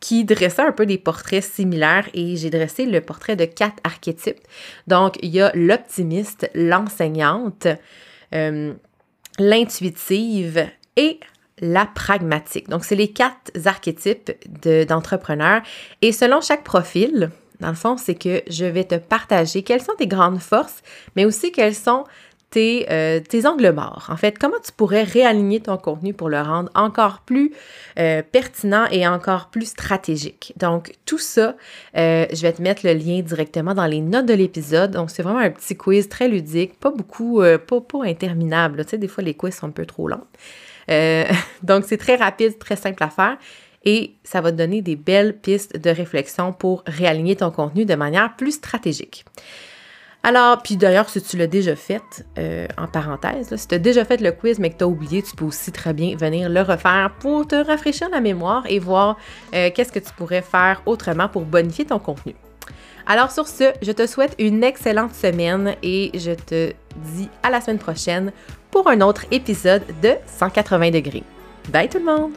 qui 0.00 0.24
dressait 0.24 0.62
un 0.62 0.72
peu 0.72 0.86
des 0.86 0.98
portraits 0.98 1.42
similaires 1.42 2.08
et 2.14 2.36
j'ai 2.36 2.50
dressé 2.50 2.86
le 2.86 3.00
portrait 3.00 3.36
de 3.36 3.44
quatre 3.44 3.78
archétypes. 3.84 4.40
Donc, 4.86 5.16
il 5.22 5.30
y 5.30 5.40
a 5.40 5.50
l'optimiste, 5.54 6.50
l'enseignante, 6.54 7.66
euh, 8.34 8.74
l'intuitive 9.38 10.66
et 10.96 11.20
la 11.60 11.86
pragmatique. 11.86 12.68
Donc, 12.68 12.84
c'est 12.84 12.96
les 12.96 13.08
quatre 13.08 13.50
archétypes 13.64 14.30
d'entrepreneurs. 14.86 15.62
et 16.02 16.12
selon 16.12 16.40
chaque 16.40 16.62
profil, 16.62 17.30
dans 17.60 17.68
le 17.68 17.74
fond, 17.74 17.96
c'est 17.96 18.14
que 18.14 18.42
je 18.48 18.64
vais 18.64 18.84
te 18.84 18.94
partager 18.94 19.62
quelles 19.62 19.82
sont 19.82 19.94
tes 19.98 20.06
grandes 20.06 20.38
forces, 20.38 20.82
mais 21.16 21.24
aussi 21.24 21.50
quelles 21.50 21.74
sont 21.74 22.04
euh, 22.56 23.20
tes, 23.20 23.46
angles 23.46 23.72
morts. 23.72 24.08
En 24.10 24.16
fait, 24.16 24.38
comment 24.38 24.56
tu 24.64 24.72
pourrais 24.72 25.02
réaligner 25.02 25.60
ton 25.60 25.76
contenu 25.76 26.14
pour 26.14 26.28
le 26.28 26.40
rendre 26.40 26.70
encore 26.74 27.20
plus 27.20 27.52
euh, 27.98 28.22
pertinent 28.22 28.86
et 28.90 29.06
encore 29.06 29.50
plus 29.50 29.66
stratégique? 29.66 30.54
Donc, 30.56 30.92
tout 31.04 31.18
ça, 31.18 31.56
euh, 31.96 32.26
je 32.32 32.42
vais 32.42 32.52
te 32.52 32.62
mettre 32.62 32.86
le 32.86 32.94
lien 32.94 33.20
directement 33.20 33.74
dans 33.74 33.86
les 33.86 34.00
notes 34.00 34.26
de 34.26 34.34
l'épisode. 34.34 34.92
Donc, 34.92 35.10
c'est 35.10 35.22
vraiment 35.22 35.40
un 35.40 35.50
petit 35.50 35.76
quiz 35.76 36.08
très 36.08 36.28
ludique, 36.28 36.78
pas 36.78 36.90
beaucoup, 36.90 37.42
pas, 37.42 37.80
pas 37.80 38.04
interminable. 38.04 38.84
Tu 38.84 38.90
sais, 38.90 38.98
des 38.98 39.08
fois, 39.08 39.22
les 39.22 39.34
quiz 39.34 39.54
sont 39.54 39.66
un 39.66 39.70
peu 39.70 39.86
trop 39.86 40.08
longs. 40.08 40.26
donc, 41.62 41.84
c'est 41.86 41.98
très 41.98 42.16
rapide, 42.16 42.58
très 42.58 42.76
simple 42.76 43.02
à 43.02 43.10
faire 43.10 43.36
et 43.84 44.14
ça 44.24 44.40
va 44.40 44.52
te 44.52 44.56
donner 44.56 44.82
des 44.82 44.96
belles 44.96 45.36
pistes 45.38 45.76
de 45.76 45.90
réflexion 45.90 46.52
pour 46.52 46.82
réaligner 46.86 47.36
ton 47.36 47.50
contenu 47.50 47.84
de 47.84 47.94
manière 47.94 48.36
plus 48.36 48.52
stratégique. 48.52 49.24
Alors, 50.28 50.60
puis 50.60 50.76
d'ailleurs, 50.76 51.08
si 51.08 51.22
tu 51.22 51.38
l'as 51.38 51.46
déjà 51.46 51.74
fait, 51.74 52.26
euh, 52.36 52.66
en 52.76 52.86
parenthèse, 52.86 53.56
si 53.56 53.66
tu 53.66 53.74
as 53.74 53.78
déjà 53.78 54.04
fait 54.04 54.20
le 54.20 54.30
quiz 54.30 54.58
mais 54.58 54.68
que 54.68 54.76
tu 54.76 54.84
as 54.84 54.86
oublié, 54.86 55.22
tu 55.22 55.34
peux 55.34 55.46
aussi 55.46 55.72
très 55.72 55.94
bien 55.94 56.14
venir 56.18 56.50
le 56.50 56.60
refaire 56.60 57.14
pour 57.18 57.46
te 57.46 57.54
rafraîchir 57.54 58.10
la 58.10 58.20
mémoire 58.20 58.64
et 58.68 58.78
voir 58.78 59.16
euh, 59.54 59.70
qu'est-ce 59.74 59.90
que 59.90 59.98
tu 59.98 60.12
pourrais 60.12 60.42
faire 60.42 60.82
autrement 60.84 61.30
pour 61.30 61.46
bonifier 61.46 61.86
ton 61.86 61.98
contenu. 61.98 62.34
Alors 63.06 63.30
sur 63.30 63.48
ce, 63.48 63.72
je 63.80 63.90
te 63.90 64.06
souhaite 64.06 64.34
une 64.38 64.62
excellente 64.64 65.14
semaine 65.14 65.76
et 65.82 66.10
je 66.12 66.32
te 66.32 66.74
dis 67.14 67.30
à 67.42 67.48
la 67.48 67.62
semaine 67.62 67.78
prochaine 67.78 68.30
pour 68.70 68.86
un 68.90 69.00
autre 69.00 69.24
épisode 69.30 69.82
de 70.02 70.12
180 70.26 70.90
degrés. 70.90 71.22
Bye 71.72 71.88
tout 71.88 72.00
le 72.00 72.04
monde! 72.04 72.32